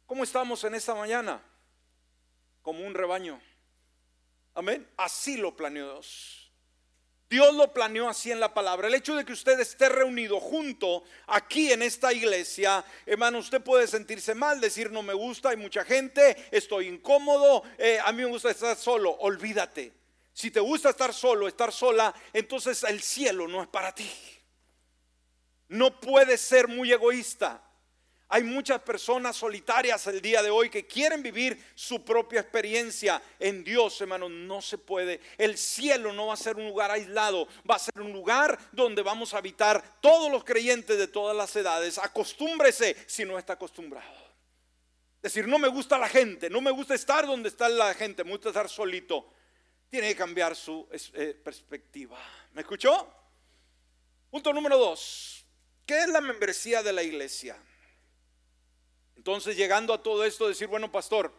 ¿Cómo 0.07 0.25
estamos 0.25 0.65
en 0.65 0.77
esta 0.77 0.95
mañana? 0.95 1.43
Como 2.63 2.87
un 2.87 2.95
rebaño. 2.95 3.39
Amén. 4.55 4.89
Así 4.97 5.37
lo 5.37 5.55
planeó 5.55 5.93
Dios. 5.93 6.42
Dios 7.33 7.55
lo 7.55 7.73
planeó 7.73 8.11
así 8.11 8.31
en 8.31 8.41
la 8.41 8.53
palabra. 8.53 8.89
El 8.89 8.95
hecho 8.95 9.17
de 9.17 9.25
que 9.25 9.33
usted 9.33 9.59
esté 9.59 9.89
reunido 9.89 10.39
junto 10.39 11.03
aquí 11.27 11.73
en 11.73 11.81
esta 11.81 12.13
iglesia, 12.13 12.85
hermano, 13.07 13.39
usted 13.39 13.63
puede 13.63 13.87
sentirse 13.87 14.35
mal, 14.35 14.61
decir 14.61 14.93
no 14.93 15.03
me 15.03 15.15
gusta, 15.15 15.49
hay 15.49 15.57
mucha 15.57 15.83
gente, 15.83 16.37
estoy 16.51 16.89
incómodo, 16.89 17.63
eh, 17.79 17.99
a 18.05 18.13
mí 18.13 18.23
me 18.23 18.29
gusta 18.29 18.51
estar 18.51 18.77
solo. 18.77 19.13
Olvídate. 19.13 19.95
Si 20.35 20.51
te 20.51 20.61
gusta 20.61 20.91
estar 20.91 21.15
solo, 21.15 21.49
estar 21.49 21.73
sola, 21.73 22.15
entonces 22.35 22.85
el 22.85 23.01
cielo 23.01 23.49
no 23.49 23.63
es 23.63 23.69
para 23.69 23.95
ti. 23.95 24.13
No 25.69 26.01
puedes 26.01 26.39
ser 26.39 26.69
muy 26.69 26.93
egoísta. 26.93 27.63
Hay 28.35 28.45
muchas 28.45 28.81
personas 28.81 29.37
solitarias 29.37 30.07
el 30.07 30.23
día 30.23 30.43
de 30.43 30.49
hoy 30.49 30.71
que 30.71 30.87
quieren 30.87 31.23
vivir 31.23 31.63
su 31.75 32.03
propia 32.03 32.41
experiencia 32.41 33.23
en 33.39 33.63
Dios, 33.63 34.01
hermano. 34.01 34.27
No 34.31 34.63
se 34.63 34.79
puede. 34.79 35.21
El 35.37 35.59
cielo 35.59 36.15
no 36.15 36.29
va 36.29 36.33
a 36.33 36.39
ser 36.39 36.57
un 36.57 36.67
lugar 36.67 36.91
aislado, 36.91 37.47
va 37.71 37.75
a 37.75 37.79
ser 37.79 38.01
un 38.01 38.11
lugar 38.11 38.59
donde 38.73 39.03
vamos 39.03 39.35
a 39.35 39.37
habitar 39.37 40.01
todos 40.01 40.33
los 40.33 40.45
creyentes 40.45 40.97
de 40.97 41.09
todas 41.09 41.37
las 41.37 41.55
edades. 41.57 41.99
Acostúmbrese 41.99 42.97
si 43.07 43.27
no 43.27 43.39
está 43.39 43.53
acostumbrado. 43.53 44.17
Decir, 45.21 45.47
no 45.47 45.59
me 45.59 45.69
gusta 45.69 45.99
la 45.99 46.09
gente, 46.09 46.49
no 46.49 46.63
me 46.63 46.71
gusta 46.71 46.95
estar 46.95 47.27
donde 47.27 47.51
está 47.51 47.69
la 47.69 47.93
gente, 47.93 48.25
me 48.25 48.31
gusta 48.31 48.49
estar 48.49 48.67
solito. 48.71 49.31
Tiene 49.91 50.09
que 50.09 50.17
cambiar 50.17 50.57
su 50.57 50.89
eh, 50.91 51.39
perspectiva. 51.45 52.19
¿Me 52.55 52.63
escuchó? 52.63 53.13
Punto 54.31 54.55
número 54.55 54.79
dos. 54.79 55.45
¿Qué 55.85 55.99
es 55.99 56.09
la 56.09 56.23
membresía 56.23 56.83
de 56.83 56.95
la 56.95 57.03
iglesia? 57.03 57.63
Entonces, 59.23 59.57
llegando 59.57 59.95
a 59.95 60.03
todo 60.03 60.25
esto, 60.25 60.49
decir, 60.49 60.67
bueno, 60.67 60.91
pastor, 60.91 61.33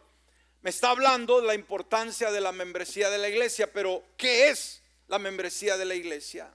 me 0.62 0.70
está 0.70 0.88
hablando 0.88 1.42
de 1.42 1.46
la 1.46 1.54
importancia 1.54 2.32
de 2.32 2.40
la 2.40 2.50
membresía 2.50 3.10
de 3.10 3.18
la 3.18 3.28
iglesia, 3.28 3.70
pero 3.70 4.02
¿qué 4.16 4.48
es 4.48 4.82
la 5.06 5.18
membresía 5.18 5.76
de 5.76 5.84
la 5.84 5.94
iglesia? 5.94 6.50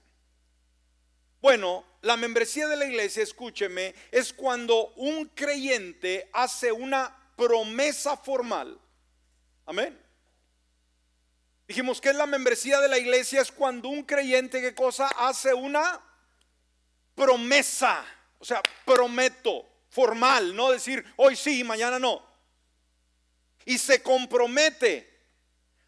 Bueno, 1.39 1.85
la 2.01 2.17
membresía 2.17 2.67
de 2.67 2.77
la 2.77 2.85
iglesia, 2.85 3.21
escúcheme, 3.21 3.93
es 4.09 4.33
cuando 4.33 4.87
un 4.95 5.25
creyente 5.27 6.27
hace 6.33 6.71
una 6.71 7.15
promesa 7.35 8.17
formal. 8.17 8.79
Amén. 9.67 10.01
Dijimos 11.67 12.01
que 12.01 12.09
es 12.09 12.15
la 12.15 12.25
membresía 12.25 12.81
de 12.81 12.87
la 12.87 12.97
iglesia 12.97 13.41
es 13.41 13.51
cuando 13.51 13.89
un 13.89 14.01
creyente, 14.01 14.61
¿qué 14.61 14.73
cosa? 14.73 15.07
Hace 15.09 15.53
una 15.53 16.01
promesa. 17.13 18.03
O 18.39 18.45
sea, 18.45 18.63
prometo 18.83 19.68
formal, 19.89 20.55
no 20.55 20.71
decir 20.71 21.03
hoy 21.17 21.35
sí 21.35 21.59
y 21.59 21.63
mañana 21.63 21.99
no. 21.99 22.25
Y 23.65 23.77
se 23.77 24.01
compromete 24.01 25.07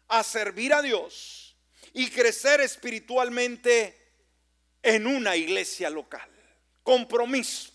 a 0.08 0.22
servir 0.22 0.74
a 0.74 0.82
Dios 0.82 1.56
y 1.94 2.10
crecer 2.10 2.60
espiritualmente 2.60 3.98
en 4.82 5.06
una 5.06 5.36
iglesia 5.36 5.88
local. 5.88 6.28
Compromiso. 6.82 7.70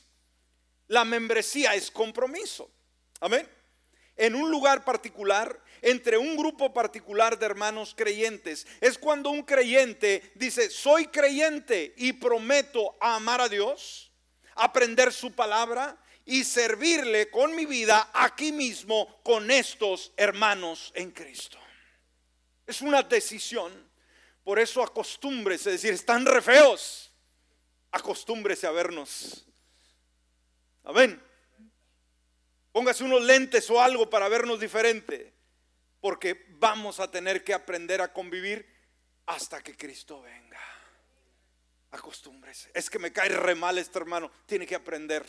La 0.88 1.04
membresía 1.04 1.76
es 1.76 1.92
compromiso. 1.92 2.70
Amén. 3.20 3.48
En 4.16 4.36
un 4.36 4.50
lugar 4.50 4.84
particular, 4.86 5.62
entre 5.82 6.18
un 6.18 6.36
grupo 6.36 6.74
particular 6.74 7.38
de 7.38 7.46
hermanos 7.46 7.94
creyentes. 7.96 8.66
Es 8.82 8.98
cuando 8.98 9.30
un 9.30 9.44
creyente 9.44 10.32
dice, 10.36 10.70
soy 10.70 11.08
creyente 11.08 11.94
y 11.98 12.14
prometo 12.14 12.98
amar 13.00 13.42
a 13.42 13.50
Dios, 13.50 14.12
aprender 14.56 15.14
su 15.14 15.32
palabra 15.32 15.98
y 16.28 16.44
servirle 16.44 17.32
con 17.32 17.56
mi 17.56 17.66
vida 17.66 18.12
aquí 18.14 18.52
mismo 18.52 19.22
con 19.24 19.50
estos 19.50 20.12
hermanos 20.18 20.92
en 20.94 21.12
Cristo. 21.12 21.58
Es 22.66 22.82
una 22.82 23.02
decisión. 23.02 23.90
Por 24.44 24.60
eso 24.60 24.84
acostúmbrese, 24.84 25.70
es 25.70 25.82
decir, 25.82 25.94
están 25.94 26.26
re 26.26 26.42
feos. 26.42 27.14
Acostúmbrese 27.92 28.68
a 28.68 28.72
vernos. 28.72 29.46
Amén. 30.84 31.22
Póngase 32.74 33.06
unos 33.06 33.24
lentes 33.24 33.70
o 33.70 33.82
algo 33.82 34.10
para 34.10 34.28
vernos 34.28 34.60
diferente. 34.60 35.34
Porque 36.02 36.46
vamos 36.60 37.00
a 37.00 37.10
tener 37.10 37.44
que 37.46 37.54
aprender 37.54 38.02
a 38.02 38.12
convivir 38.12 38.68
hasta 39.28 39.64
que 39.64 39.78
Cristo 39.78 40.22
venga. 40.22 40.60
Acostúmbrese. 41.92 42.70
Es 42.74 42.90
que 42.90 43.00
me 43.00 43.14
cae 43.14 43.30
re 43.30 43.56
mal 43.56 43.78
este 43.78 43.98
hermano. 43.98 44.30
Tiene 44.46 44.68
que 44.68 44.76
aprender 44.76 45.26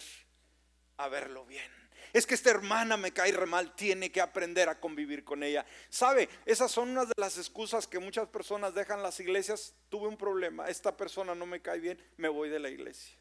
a 0.98 1.08
verlo 1.08 1.44
bien. 1.46 1.70
Es 2.12 2.26
que 2.26 2.34
esta 2.34 2.50
hermana 2.50 2.96
me 2.96 3.12
cae 3.12 3.32
re 3.32 3.46
mal, 3.46 3.74
tiene 3.74 4.10
que 4.10 4.20
aprender 4.20 4.68
a 4.68 4.80
convivir 4.80 5.24
con 5.24 5.42
ella. 5.42 5.64
¿Sabe? 5.90 6.28
Esas 6.46 6.70
son 6.70 6.90
unas 6.90 7.08
de 7.08 7.14
las 7.16 7.36
excusas 7.36 7.86
que 7.86 7.98
muchas 7.98 8.28
personas 8.28 8.74
dejan 8.74 9.02
las 9.02 9.20
iglesias. 9.20 9.74
Tuve 9.88 10.08
un 10.08 10.16
problema, 10.16 10.68
esta 10.68 10.96
persona 10.96 11.34
no 11.34 11.46
me 11.46 11.60
cae 11.60 11.80
bien, 11.80 12.02
me 12.16 12.28
voy 12.28 12.48
de 12.48 12.58
la 12.58 12.70
iglesia. 12.70 13.16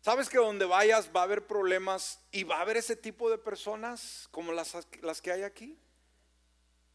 ¿Sabes 0.00 0.28
que 0.28 0.38
donde 0.38 0.64
vayas 0.64 1.10
va 1.14 1.20
a 1.20 1.24
haber 1.24 1.46
problemas 1.46 2.20
y 2.32 2.42
va 2.42 2.58
a 2.58 2.62
haber 2.62 2.76
ese 2.76 2.96
tipo 2.96 3.30
de 3.30 3.38
personas 3.38 4.26
como 4.32 4.52
las, 4.52 4.76
las 5.00 5.22
que 5.22 5.30
hay 5.30 5.42
aquí? 5.42 5.78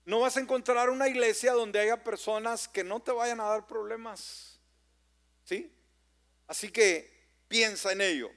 No 0.04 0.22
vas 0.22 0.36
a 0.36 0.42
encontrar 0.42 0.90
una 0.90 1.08
iglesia 1.08 1.54
donde 1.54 1.80
haya 1.80 2.04
personas 2.04 2.68
que 2.68 2.84
no 2.84 3.00
te 3.00 3.12
vayan 3.12 3.40
a 3.40 3.46
dar 3.46 3.68
problemas. 3.68 4.60
¿Sí? 5.44 5.72
Así 6.48 6.70
que 6.70 7.10
piensa 7.48 7.94
en 7.94 8.02
ello. 8.02 8.32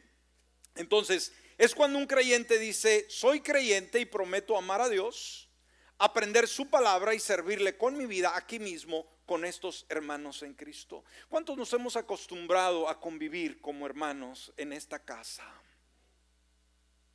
Entonces, 0.75 1.33
es 1.59 1.75
cuando 1.75 1.99
un 1.99 2.07
creyente 2.07 2.59
dice, 2.59 3.07
soy 3.09 3.41
creyente 3.41 4.01
y 4.01 4.07
prometo 4.07 4.57
amar 4.57 4.81
a 4.81 4.89
Dios, 4.89 5.49
aprender 5.99 6.49
su 6.49 6.71
palabra 6.71 7.15
y 7.15 7.21
servirle 7.21 7.77
con 7.77 7.99
mi 7.99 8.07
vida 8.07 8.35
aquí 8.35 8.59
mismo 8.59 9.07
con 9.27 9.45
estos 9.45 9.87
hermanos 9.89 10.43
en 10.43 10.55
Cristo. 10.55 11.05
¿Cuántos 11.29 11.57
nos 11.57 11.73
hemos 11.73 11.97
acostumbrado 11.97 12.89
a 12.89 13.01
convivir 13.01 13.61
como 13.61 13.87
hermanos 13.87 14.53
en 14.57 14.73
esta 14.73 14.99
casa? 14.99 15.45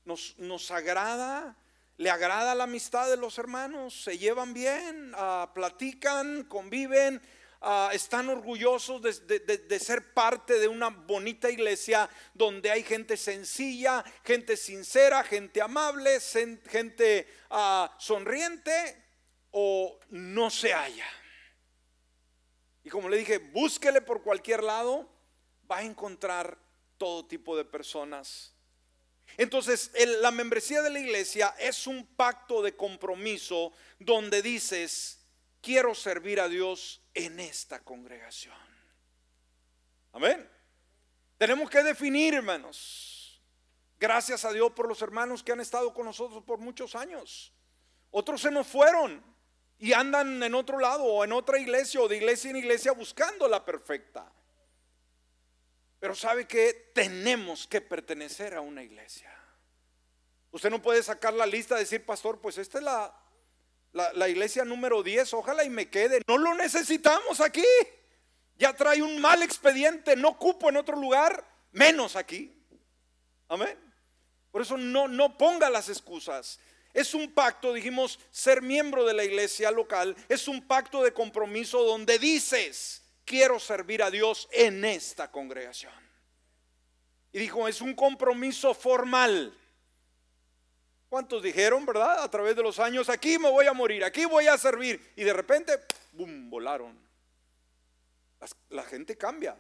Nos, 0.06 0.38
nos 0.38 0.70
agrada, 0.72 1.58
le 1.98 2.10
agrada 2.10 2.56
la 2.56 2.66
amistad 2.66 3.10
de 3.10 3.18
los 3.18 3.38
hermanos, 3.38 4.04
se 4.04 4.18
llevan 4.18 4.54
bien, 4.54 5.12
ah, 5.16 5.52
platican, 5.54 6.44
conviven, 6.44 7.22
Ah, 7.62 7.90
están 7.94 8.30
orgullosos 8.30 9.02
de, 9.02 9.80
ser 9.80 10.14
parte 10.14 10.60
de 10.60 10.68
una 10.68 10.90
bonita 10.90 11.50
iglesia 11.50 12.10
donde 12.34 12.70
hay 12.70 12.84
gente 12.84 13.18
sencilla, 13.18 14.04
gente 14.24 14.56
sincera, 14.56 15.24
gente 15.24 15.62
amable, 15.62 16.20
gente 16.70 17.28
ah, 17.50 17.96
sonriente 17.98 19.04
o 19.52 20.00
no 20.10 20.50
se 20.50 20.74
haya. 20.74 21.08
Y 22.84 22.90
como 22.90 23.10
le 23.10 23.18
dije, 23.18 23.40
búsquele 23.40 24.02
por 24.02 24.22
cualquier 24.22 24.64
lado, 24.64 25.10
va 25.70 25.78
a 25.78 25.84
encontrar 25.84 26.58
todo 26.98 27.26
tipo 27.26 27.58
de 27.58 27.66
personas. 27.66 28.54
Entonces, 29.38 29.92
la 30.22 30.32
membresía 30.32 30.82
de 30.82 30.90
la 30.90 31.00
iglesia 31.00 31.56
es 31.60 31.88
un 31.88 32.06
pacto 32.06 32.62
de 32.62 32.76
compromiso 32.76 33.74
donde 34.00 34.42
dices, 34.42 35.15
quiero 35.66 35.96
servir 35.96 36.40
a 36.40 36.48
Dios 36.48 37.02
en 37.16 37.40
esta 37.40 37.80
congregación. 37.80 38.56
Amén. 40.14 40.48
Tenemos 41.40 41.72
que 41.72 41.82
definir, 41.82 42.36
hermanos. 42.36 43.42
Gracias 44.00 44.46
a 44.46 44.54
Dios 44.54 44.72
por 44.74 44.88
los 44.88 45.02
hermanos 45.02 45.42
que 45.42 45.52
han 45.52 45.60
estado 45.60 45.92
con 45.92 46.06
nosotros 46.06 46.44
por 46.44 46.60
muchos 46.60 46.94
años. 46.94 47.52
Otros 48.12 48.42
se 48.42 48.52
nos 48.52 48.68
fueron 48.68 49.24
y 49.80 49.94
andan 49.94 50.42
en 50.44 50.54
otro 50.54 50.78
lado 50.78 51.04
o 51.04 51.24
en 51.24 51.32
otra 51.32 51.58
iglesia 51.58 52.00
o 52.00 52.08
de 52.08 52.18
iglesia 52.18 52.52
en 52.52 52.58
iglesia 52.58 52.92
buscando 52.92 53.48
la 53.48 53.66
perfecta. 53.66 54.32
Pero 56.00 56.14
sabe 56.14 56.48
que 56.48 56.92
tenemos 56.94 57.66
que 57.66 57.82
pertenecer 57.82 58.54
a 58.54 58.62
una 58.62 58.84
iglesia. 58.84 59.36
Usted 60.52 60.70
no 60.70 60.80
puede 60.80 61.02
sacar 61.02 61.34
la 61.34 61.48
lista 61.48 61.76
y 61.76 61.80
decir, 61.80 62.06
pastor, 62.06 62.40
pues 62.40 62.60
esta 62.60 62.78
es 62.78 62.84
la 62.84 63.25
la, 63.96 64.30
iglesia 64.30 64.66
número 64.66 65.02
10, 65.02 65.34
ojalá 65.34 65.64
y 65.64 65.70
me 65.70 65.90
quede. 65.90 66.22
No 66.28 66.38
lo 66.38 66.54
necesitamos 66.54 67.40
aquí. 67.40 67.66
Ya 68.58 68.74
trae 68.74 69.02
un 69.02 69.20
mal 69.20 69.42
expediente, 69.42 70.16
no 70.16 70.38
cupo 70.38 70.70
en 70.70 70.78
otro 70.78 70.98
lugar, 70.98 71.46
menos 71.72 72.16
aquí. 72.16 72.54
Amén. 73.48 73.78
Por 74.52 74.62
eso 74.62 74.78
no, 74.78 75.08
no 75.08 75.38
ponga 75.38 75.70
las 75.70 75.90
excusas. 75.90 76.60
Es 76.94 77.14
un 77.14 77.34
pacto, 77.34 77.74
dijimos, 77.74 78.20
ser 78.32 78.62
miembro 78.62 79.06
de 79.06 79.14
la 79.14 79.26
iglesia 79.26 79.72
local, 79.72 80.16
es 80.30 80.48
un 80.48 80.66
pacto 80.66 81.04
de 81.04 81.12
compromiso 81.14 81.84
donde 81.84 82.20
dices, 82.20 83.04
quiero 83.26 83.60
servir 83.60 84.02
a 84.02 84.12
Dios 84.12 84.48
en 84.52 84.86
esta 84.86 85.30
congregación. 85.30 85.92
Y 87.34 87.40
dijo, 87.40 87.68
es 87.68 87.82
un 87.82 87.94
compromiso 87.94 88.74
formal. 88.74 89.54
¿Cuántos 91.16 91.42
dijeron, 91.42 91.86
verdad? 91.86 92.22
A 92.24 92.30
través 92.30 92.58
de 92.58 92.62
los 92.62 92.78
años, 92.78 93.08
aquí 93.08 93.40
me 93.40 93.50
voy 93.50 93.68
a 93.68 93.72
morir, 93.72 94.04
aquí 94.04 94.26
voy 94.26 94.48
a 94.48 94.58
servir. 94.58 95.14
Y 95.16 95.24
de 95.24 95.32
repente, 95.32 95.80
¡bum!, 96.12 96.50
volaron. 96.50 97.00
La 98.68 98.84
gente 98.84 99.18
cambia. 99.18 99.56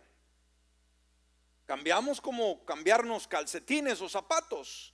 Cambiamos 1.65 2.20
como 2.20 2.65
cambiarnos 2.65 3.26
calcetines 3.26 4.02
o 4.02 4.10
zapatos. 4.10 4.94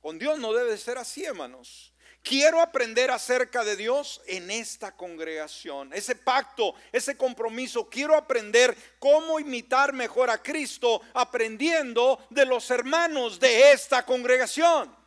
Con 0.00 0.18
Dios 0.18 0.40
no 0.40 0.52
debe 0.52 0.76
ser 0.76 0.98
así, 0.98 1.24
hermanos. 1.24 1.92
Quiero 2.20 2.60
aprender 2.60 3.12
acerca 3.12 3.62
de 3.62 3.76
Dios 3.76 4.22
en 4.26 4.50
esta 4.50 4.96
congregación, 4.96 5.92
ese 5.92 6.16
pacto, 6.16 6.74
ese 6.90 7.16
compromiso. 7.16 7.88
Quiero 7.88 8.16
aprender 8.16 8.76
cómo 8.98 9.38
imitar 9.38 9.92
mejor 9.92 10.30
a 10.30 10.42
Cristo 10.42 11.00
aprendiendo 11.14 12.26
de 12.28 12.44
los 12.44 12.68
hermanos 12.72 13.38
de 13.38 13.70
esta 13.70 14.04
congregación. 14.04 15.00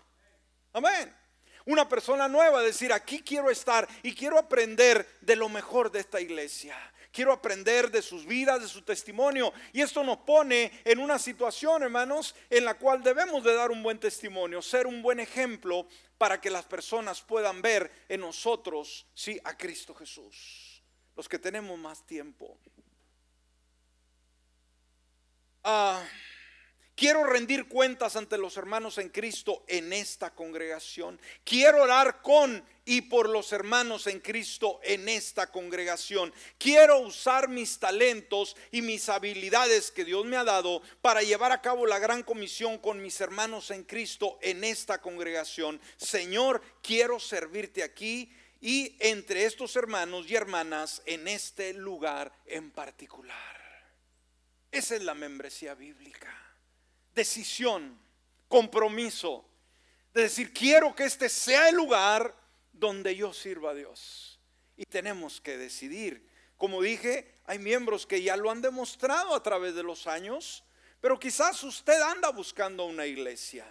Amén. 0.76 1.16
Una 1.68 1.88
persona 1.88 2.28
nueva, 2.28 2.62
decir, 2.62 2.92
aquí 2.92 3.22
quiero 3.22 3.50
estar 3.50 3.88
y 4.04 4.14
quiero 4.14 4.38
aprender 4.38 5.08
de 5.22 5.38
lo 5.38 5.48
mejor 5.48 5.90
de 5.90 6.02
esta 6.02 6.20
iglesia. 6.20 6.76
Quiero 7.14 7.32
aprender 7.32 7.90
de 7.90 8.02
sus 8.02 8.26
vidas, 8.26 8.62
de 8.62 8.68
su 8.68 8.82
testimonio. 8.82 9.54
Y 9.72 9.82
esto 9.82 10.04
nos 10.04 10.18
pone 10.18 10.82
en 10.84 11.00
una 11.00 11.18
situación, 11.18 11.84
hermanos, 11.84 12.36
en 12.50 12.66
la 12.66 12.74
cual 12.74 13.02
debemos 13.02 13.42
de 13.46 13.54
dar 13.54 13.72
un 13.72 13.82
buen 13.82 13.98
testimonio, 14.02 14.62
ser 14.62 14.86
un 14.86 15.02
buen 15.02 15.22
ejemplo 15.22 15.88
para 16.18 16.42
que 16.42 16.50
las 16.50 16.66
personas 16.66 17.22
puedan 17.22 17.62
ver 17.62 17.90
en 18.10 18.20
nosotros, 18.20 19.08
sí, 19.14 19.40
a 19.46 19.56
Cristo 19.56 19.96
Jesús. 19.96 20.84
Los 21.16 21.30
que 21.30 21.40
tenemos 21.40 21.80
más 21.80 22.06
tiempo. 22.06 22.58
Ah, 25.64 26.04
quiero 26.96 27.24
rendir 27.24 27.68
cuentas 27.68 28.16
ante 28.16 28.38
los 28.38 28.58
hermanos 28.58 28.98
en 28.98 29.10
Cristo 29.10 29.64
en 29.68 29.94
esta 29.94 30.34
congregación. 30.34 31.20
Quiero 31.44 31.84
orar 31.84 32.22
con 32.22 32.64
y 32.86 33.02
por 33.02 33.30
los 33.30 33.52
hermanos 33.52 34.08
en 34.08 34.20
Cristo 34.20 34.80
en 34.84 35.10
esta 35.10 35.52
congregación. 35.52 36.34
Quiero 36.58 37.00
usar 37.00 37.50
mis 37.50 37.80
talentos 37.80 38.56
y 38.72 38.82
mis 38.82 39.10
habilidades 39.10 39.92
que 39.92 40.06
Dios 40.06 40.26
me 40.26 40.38
ha 40.38 40.44
dado 40.44 40.82
para 41.02 41.24
llevar 41.24 41.52
a 41.52 41.62
cabo 41.62 41.86
la 41.86 42.00
gran 42.00 42.24
comisión 42.24 42.78
con 42.78 43.02
mis 43.02 43.20
hermanos 43.22 43.72
en 43.72 43.84
Cristo 43.84 44.38
en 44.42 44.64
esta 44.64 45.02
congregación. 45.02 45.82
Señor, 45.98 46.62
quiero 46.82 47.20
servirte 47.20 47.84
aquí 47.84 48.32
y 48.62 48.96
entre 49.00 49.46
estos 49.46 49.76
hermanos 49.76 50.30
y 50.30 50.36
hermanas 50.36 51.02
en 51.06 51.28
este 51.28 51.74
lugar 51.74 52.32
en 52.46 52.72
particular. 52.72 53.56
Esa 54.72 54.96
es 54.96 55.04
la 55.04 55.14
membresía 55.14 55.74
bíblica. 55.74 56.45
Decisión, 57.16 57.98
compromiso. 58.50 59.46
De 60.14 60.24
decir, 60.24 60.54
quiero 60.54 60.94
que 60.94 61.06
este 61.06 61.30
sea 61.30 61.70
el 61.70 61.76
lugar 61.76 62.36
donde 62.74 63.16
yo 63.16 63.34
sirva 63.34 63.72
a 63.72 63.74
Dios. 63.74 64.40
Y 64.76 64.86
tenemos 64.86 65.40
que 65.40 65.58
decidir. 65.58 66.28
Como 66.58 66.82
dije, 66.82 67.40
hay 67.46 67.58
miembros 67.60 68.06
que 68.06 68.22
ya 68.22 68.36
lo 68.36 68.52
han 68.52 68.62
demostrado 68.62 69.34
a 69.34 69.42
través 69.42 69.76
de 69.76 69.84
los 69.84 70.08
años, 70.08 70.64
pero 71.00 71.20
quizás 71.20 71.64
usted 71.64 72.02
anda 72.02 72.30
buscando 72.30 72.86
una 72.86 73.06
iglesia. 73.06 73.66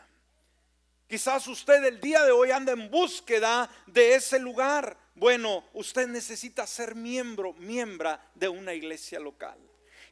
Quizás 1.07 1.47
usted 1.47 1.85
el 1.85 2.01
día 2.01 2.25
de 2.25 2.33
hoy 2.33 2.51
anda 2.51 2.73
en 2.73 2.91
búsqueda 2.91 3.71
de 3.87 4.15
ese 4.15 4.39
lugar. 4.39 4.97
Bueno, 5.15 5.65
usted 5.75 6.09
necesita 6.09 6.67
ser 6.67 6.95
miembro, 6.95 7.53
miembra 7.55 8.27
de 8.35 8.49
una 8.49 8.73
iglesia 8.73 9.21
local 9.21 9.59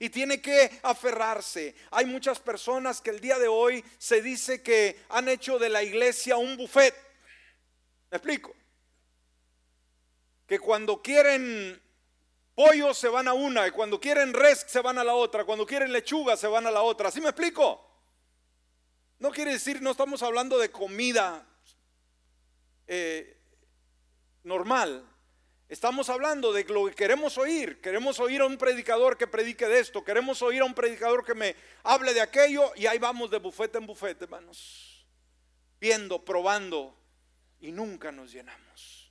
y 0.02 0.10
tiene 0.10 0.42
que 0.42 0.80
aferrarse. 0.82 1.76
Hay 1.92 2.06
muchas 2.06 2.40
personas 2.40 3.00
que 3.00 3.10
el 3.10 3.20
día 3.20 3.38
de 3.38 3.46
hoy 3.46 3.84
se 3.98 4.20
dice 4.20 4.60
que 4.60 5.00
han 5.10 5.28
hecho 5.28 5.60
de 5.60 5.68
la 5.68 5.84
iglesia 5.84 6.36
un 6.36 6.56
buffet. 6.56 6.92
¿Me 8.10 8.16
explico? 8.16 8.52
Que 10.44 10.58
cuando 10.58 11.00
quieren 11.00 11.80
pollo 12.52 12.92
se 12.94 13.06
van 13.06 13.28
a 13.28 13.32
una 13.32 13.68
y 13.68 13.70
cuando 13.70 14.00
quieren 14.00 14.34
res 14.34 14.64
se 14.66 14.80
van 14.80 14.98
a 14.98 15.04
la 15.04 15.14
otra, 15.14 15.44
cuando 15.44 15.64
quieren 15.64 15.92
lechuga 15.92 16.36
se 16.36 16.48
van 16.48 16.66
a 16.66 16.72
la 16.72 16.82
otra. 16.82 17.12
¿Sí 17.12 17.20
me 17.20 17.28
explico? 17.28 17.88
No 19.20 19.30
quiere 19.30 19.52
decir, 19.52 19.80
no 19.82 19.92
estamos 19.92 20.20
hablando 20.24 20.58
de 20.58 20.72
comida 20.72 21.46
eh, 22.88 23.40
normal. 24.42 25.11
Estamos 25.72 26.10
hablando 26.10 26.52
de 26.52 26.64
lo 26.64 26.84
que 26.84 26.94
queremos 26.94 27.38
oír. 27.38 27.80
Queremos 27.80 28.20
oír 28.20 28.42
a 28.42 28.44
un 28.44 28.58
predicador 28.58 29.16
que 29.16 29.26
predique 29.26 29.66
de 29.66 29.78
esto. 29.78 30.04
Queremos 30.04 30.42
oír 30.42 30.60
a 30.60 30.66
un 30.66 30.74
predicador 30.74 31.24
que 31.24 31.32
me 31.32 31.56
hable 31.82 32.12
de 32.12 32.20
aquello. 32.20 32.72
Y 32.76 32.84
ahí 32.84 32.98
vamos 32.98 33.30
de 33.30 33.38
bufete 33.38 33.78
en 33.78 33.86
bufete, 33.86 34.24
hermanos. 34.24 35.06
Viendo, 35.80 36.22
probando. 36.22 36.94
Y 37.58 37.72
nunca 37.72 38.12
nos 38.12 38.32
llenamos. 38.32 39.10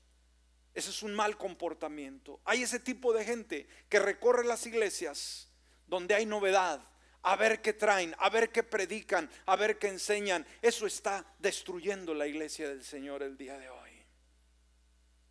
Ese 0.75 0.91
es 0.91 1.01
un 1.01 1.15
mal 1.15 1.35
comportamiento. 1.35 2.39
Hay 2.45 2.61
ese 2.61 2.79
tipo 2.79 3.11
de 3.11 3.25
gente 3.25 3.67
que 3.89 3.97
recorre 3.97 4.45
las 4.45 4.63
iglesias 4.67 5.49
donde 5.87 6.13
hay 6.13 6.27
novedad. 6.27 6.79
A 7.23 7.35
ver 7.37 7.63
qué 7.63 7.73
traen, 7.73 8.15
a 8.19 8.29
ver 8.29 8.51
qué 8.51 8.61
predican, 8.61 9.31
a 9.47 9.55
ver 9.55 9.79
qué 9.79 9.87
enseñan. 9.87 10.45
Eso 10.61 10.85
está 10.85 11.25
destruyendo 11.39 12.13
la 12.13 12.27
iglesia 12.27 12.69
del 12.69 12.83
Señor 12.83 13.23
el 13.23 13.35
día 13.35 13.57
de 13.57 13.67
hoy. 13.67 13.90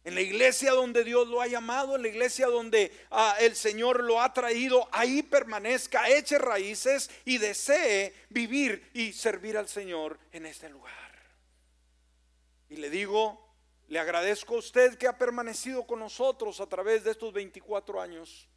En 0.03 0.15
la 0.15 0.23
iglesia 0.23 0.73
donde 0.73 1.05
Dios 1.05 1.29
lo 1.29 1.43
ha 1.43 1.47
llamado, 1.47 1.95
en 1.95 2.03
la 2.03 2.09
iglesia 2.09 2.47
donde 2.47 2.91
ah, 3.11 3.37
el 3.39 3.55
Señor 3.55 4.03
lo 4.03 4.21
ha 4.23 4.33
traído, 4.33 4.89
ahí 4.93 5.23
permanezca, 5.23 6.09
eche 6.09 6.39
raíces 6.39 7.11
y 7.27 7.37
desee 7.37 8.15
vivir 8.31 8.91
y 8.95 9.13
servir 9.13 9.59
al 9.59 9.69
Señor 9.69 10.19
en 10.33 10.47
este 10.47 10.71
lugar. 10.71 10.95
Y 12.71 12.77
le 12.77 12.89
digo, 12.89 13.51
le 13.89 13.99
agradezco 13.99 14.55
a 14.55 14.59
usted 14.59 14.97
que 14.97 15.07
ha 15.07 15.19
permanecido 15.19 15.87
con 15.87 15.99
nosotros 15.99 16.61
a 16.61 16.67
través 16.67 17.05
de 17.05 17.11
estos 17.11 17.33
24 17.33 18.01
años. 18.01 18.49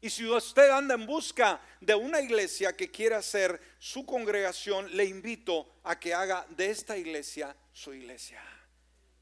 Y 0.00 0.10
si 0.10 0.28
usted 0.28 0.68
anda 0.68 0.94
en 0.94 1.06
busca 1.06 1.60
de 1.80 1.94
una 1.94 2.20
iglesia 2.20 2.76
que 2.76 2.90
quiera 2.90 3.22
ser 3.22 3.60
su 3.78 4.04
congregación, 4.04 4.94
le 4.94 5.04
invito 5.04 5.66
a 5.84 5.98
que 5.98 6.12
haga 6.12 6.46
de 6.50 6.70
esta 6.70 6.98
iglesia 6.98 7.56
su 7.72 7.94
iglesia. 7.94 8.42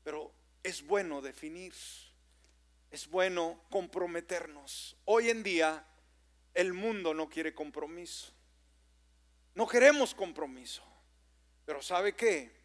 Pero 0.02 0.32
es 0.64 0.84
bueno 0.84 1.20
definir, 1.20 1.74
es 2.90 3.06
bueno 3.06 3.60
comprometernos. 3.70 4.96
Hoy 5.04 5.28
en 5.28 5.42
día 5.42 5.86
el 6.54 6.72
mundo 6.72 7.12
no 7.12 7.28
quiere 7.28 7.54
compromiso. 7.54 8.32
No 9.54 9.68
queremos 9.68 10.14
compromiso. 10.14 10.82
Pero 11.66 11.82
¿sabe 11.82 12.16
qué? 12.16 12.64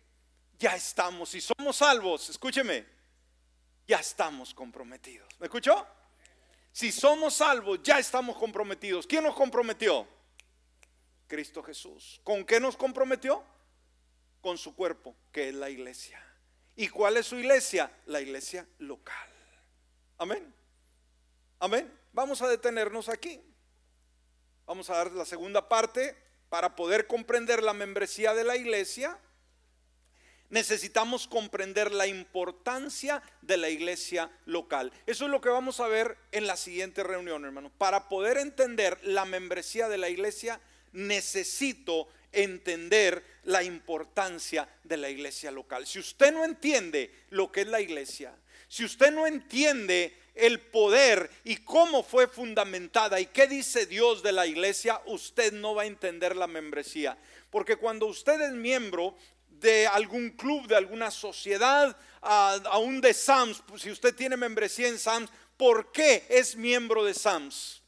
Ya 0.58 0.76
estamos, 0.76 1.30
si 1.30 1.42
somos 1.42 1.76
salvos, 1.76 2.30
escúcheme, 2.30 2.86
ya 3.88 3.98
estamos 3.98 4.54
comprometidos. 4.54 5.28
¿Me 5.40 5.48
escuchó? 5.48 5.86
Si 6.72 6.92
somos 6.92 7.36
salvos, 7.36 7.82
ya 7.84 8.00
estamos 8.00 8.38
comprometidos. 8.38 9.06
¿Quién 9.08 9.24
nos 9.24 9.36
comprometió? 9.36 10.08
Cristo 11.28 11.62
Jesús. 11.64 12.22
¿Con 12.24 12.46
qué 12.46 12.60
nos 12.60 12.78
comprometió? 12.78 13.44
Con 14.42 14.58
su 14.58 14.74
cuerpo, 14.76 15.16
que 15.32 15.50
es 15.50 15.56
la 15.56 15.70
iglesia. 15.70 16.29
¿Y 16.80 16.88
cuál 16.88 17.18
es 17.18 17.26
su 17.26 17.36
iglesia? 17.36 17.92
La 18.06 18.22
iglesia 18.22 18.66
local. 18.78 19.30
Amén. 20.18 20.56
Amén. 21.60 21.94
Vamos 22.14 22.42
a 22.42 22.48
detenernos 22.48 23.10
aquí. 23.10 23.42
Vamos 24.66 24.90
a 24.90 24.96
dar 24.96 25.12
la 25.12 25.26
segunda 25.26 25.68
parte 25.68 26.16
para 26.48 26.78
poder 26.78 27.06
comprender 27.06 27.64
la 27.64 27.74
membresía 27.74 28.34
de 28.34 28.46
la 28.46 28.56
iglesia. 28.56 29.20
Necesitamos 30.48 31.28
comprender 31.28 31.92
la 31.92 32.08
importancia 32.08 33.22
de 33.42 33.58
la 33.58 33.68
iglesia 33.68 34.32
local. 34.46 34.94
Eso 35.06 35.26
es 35.26 35.32
lo 35.32 35.42
que 35.42 35.50
vamos 35.50 35.82
a 35.82 35.88
ver 35.90 36.18
en 36.32 36.48
la 36.48 36.56
siguiente 36.56 37.04
reunión, 37.04 37.44
hermano. 37.44 37.74
Para 37.78 38.08
poder 38.08 38.38
entender 38.38 38.98
la 39.04 39.26
membresía 39.26 39.90
de 39.90 39.98
la 39.98 40.08
iglesia, 40.08 40.62
necesito 40.94 42.08
entender 42.32 43.24
la 43.44 43.64
importancia 43.64 44.68
de 44.84 44.98
la 44.98 45.10
iglesia 45.10 45.52
local. 45.52 45.86
Si 45.88 46.00
usted 46.00 46.32
no 46.34 46.46
entiende 46.46 47.12
lo 47.30 47.52
que 47.52 47.62
es 47.62 47.68
la 47.68 47.82
iglesia, 47.82 48.34
si 48.68 48.86
usted 48.86 49.12
no 49.12 49.26
entiende 49.26 50.16
el 50.36 50.60
poder 50.60 51.30
y 51.44 51.58
cómo 51.58 52.04
fue 52.04 52.28
fundamentada 52.28 53.20
y 53.20 53.26
qué 53.26 53.48
dice 53.48 53.86
Dios 53.86 54.22
de 54.24 54.32
la 54.32 54.46
iglesia, 54.46 55.02
usted 55.06 55.54
no 55.54 55.76
va 55.76 55.84
a 55.84 55.88
entender 55.88 56.36
la 56.36 56.48
membresía. 56.48 57.18
Porque 57.50 57.76
cuando 57.76 58.06
usted 58.06 58.40
es 58.42 58.52
miembro 58.52 59.16
de 59.50 59.88
algún 59.88 60.30
club, 60.32 60.68
de 60.68 60.76
alguna 60.76 61.12
sociedad, 61.12 61.98
aún 62.22 63.02
de 63.02 63.14
SAMS, 63.14 63.64
si 63.78 63.92
usted 63.92 64.16
tiene 64.16 64.38
membresía 64.38 64.88
en 64.88 65.00
SAMS, 65.00 65.30
¿por 65.58 65.92
qué 65.92 66.26
es 66.30 66.56
miembro 66.56 67.04
de 67.04 67.14
SAMS? 67.14 67.79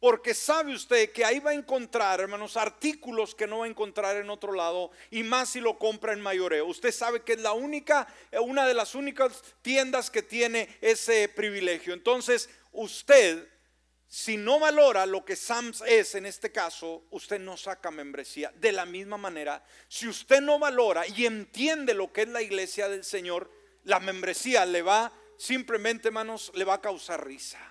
Porque 0.00 0.32
sabe 0.32 0.74
usted 0.74 1.12
que 1.12 1.26
ahí 1.26 1.40
va 1.40 1.50
a 1.50 1.54
encontrar, 1.54 2.20
hermanos, 2.20 2.56
artículos 2.56 3.34
que 3.34 3.46
no 3.46 3.58
va 3.58 3.66
a 3.66 3.68
encontrar 3.68 4.16
en 4.16 4.30
otro 4.30 4.54
lado 4.54 4.90
y 5.10 5.22
más 5.22 5.50
si 5.50 5.60
lo 5.60 5.78
compra 5.78 6.14
en 6.14 6.22
mayoreo. 6.22 6.64
Usted 6.64 6.90
sabe 6.90 7.22
que 7.22 7.34
es 7.34 7.40
la 7.40 7.52
única, 7.52 8.08
eh, 8.32 8.38
una 8.38 8.66
de 8.66 8.72
las 8.72 8.94
únicas 8.94 9.42
tiendas 9.60 10.10
que 10.10 10.22
tiene 10.22 10.74
ese 10.80 11.28
privilegio. 11.28 11.92
Entonces, 11.92 12.48
usted, 12.72 13.46
si 14.08 14.38
no 14.38 14.58
valora 14.58 15.04
lo 15.04 15.22
que 15.22 15.36
Sams 15.36 15.82
es 15.86 16.14
en 16.14 16.24
este 16.24 16.50
caso, 16.50 17.04
usted 17.10 17.38
no 17.38 17.58
saca 17.58 17.90
membresía. 17.90 18.54
De 18.56 18.72
la 18.72 18.86
misma 18.86 19.18
manera, 19.18 19.62
si 19.86 20.08
usted 20.08 20.40
no 20.40 20.58
valora 20.58 21.06
y 21.06 21.26
entiende 21.26 21.92
lo 21.92 22.10
que 22.10 22.22
es 22.22 22.28
la 22.28 22.40
iglesia 22.40 22.88
del 22.88 23.04
Señor, 23.04 23.50
la 23.84 24.00
membresía 24.00 24.64
le 24.64 24.80
va 24.80 25.12
simplemente, 25.36 26.08
hermanos, 26.08 26.50
le 26.54 26.64
va 26.64 26.74
a 26.74 26.80
causar 26.80 27.26
risa 27.26 27.69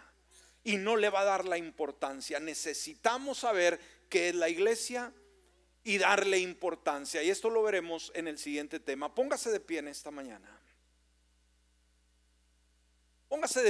y 0.63 0.77
no 0.77 0.95
le 0.95 1.09
va 1.09 1.21
a 1.21 1.25
dar 1.25 1.45
la 1.45 1.57
importancia. 1.57 2.39
Necesitamos 2.39 3.39
saber 3.39 3.79
qué 4.09 4.29
es 4.29 4.35
la 4.35 4.49
iglesia 4.49 5.13
y 5.83 5.97
darle 5.97 6.39
importancia. 6.39 7.23
Y 7.23 7.29
esto 7.29 7.49
lo 7.49 7.63
veremos 7.63 8.11
en 8.15 8.27
el 8.27 8.37
siguiente 8.37 8.79
tema. 8.79 9.13
Póngase 9.13 9.51
de 9.51 9.59
pie 9.59 9.79
en 9.79 9.87
esta 9.87 10.11
mañana. 10.11 10.59
Póngase 13.27 13.61
de 13.61 13.67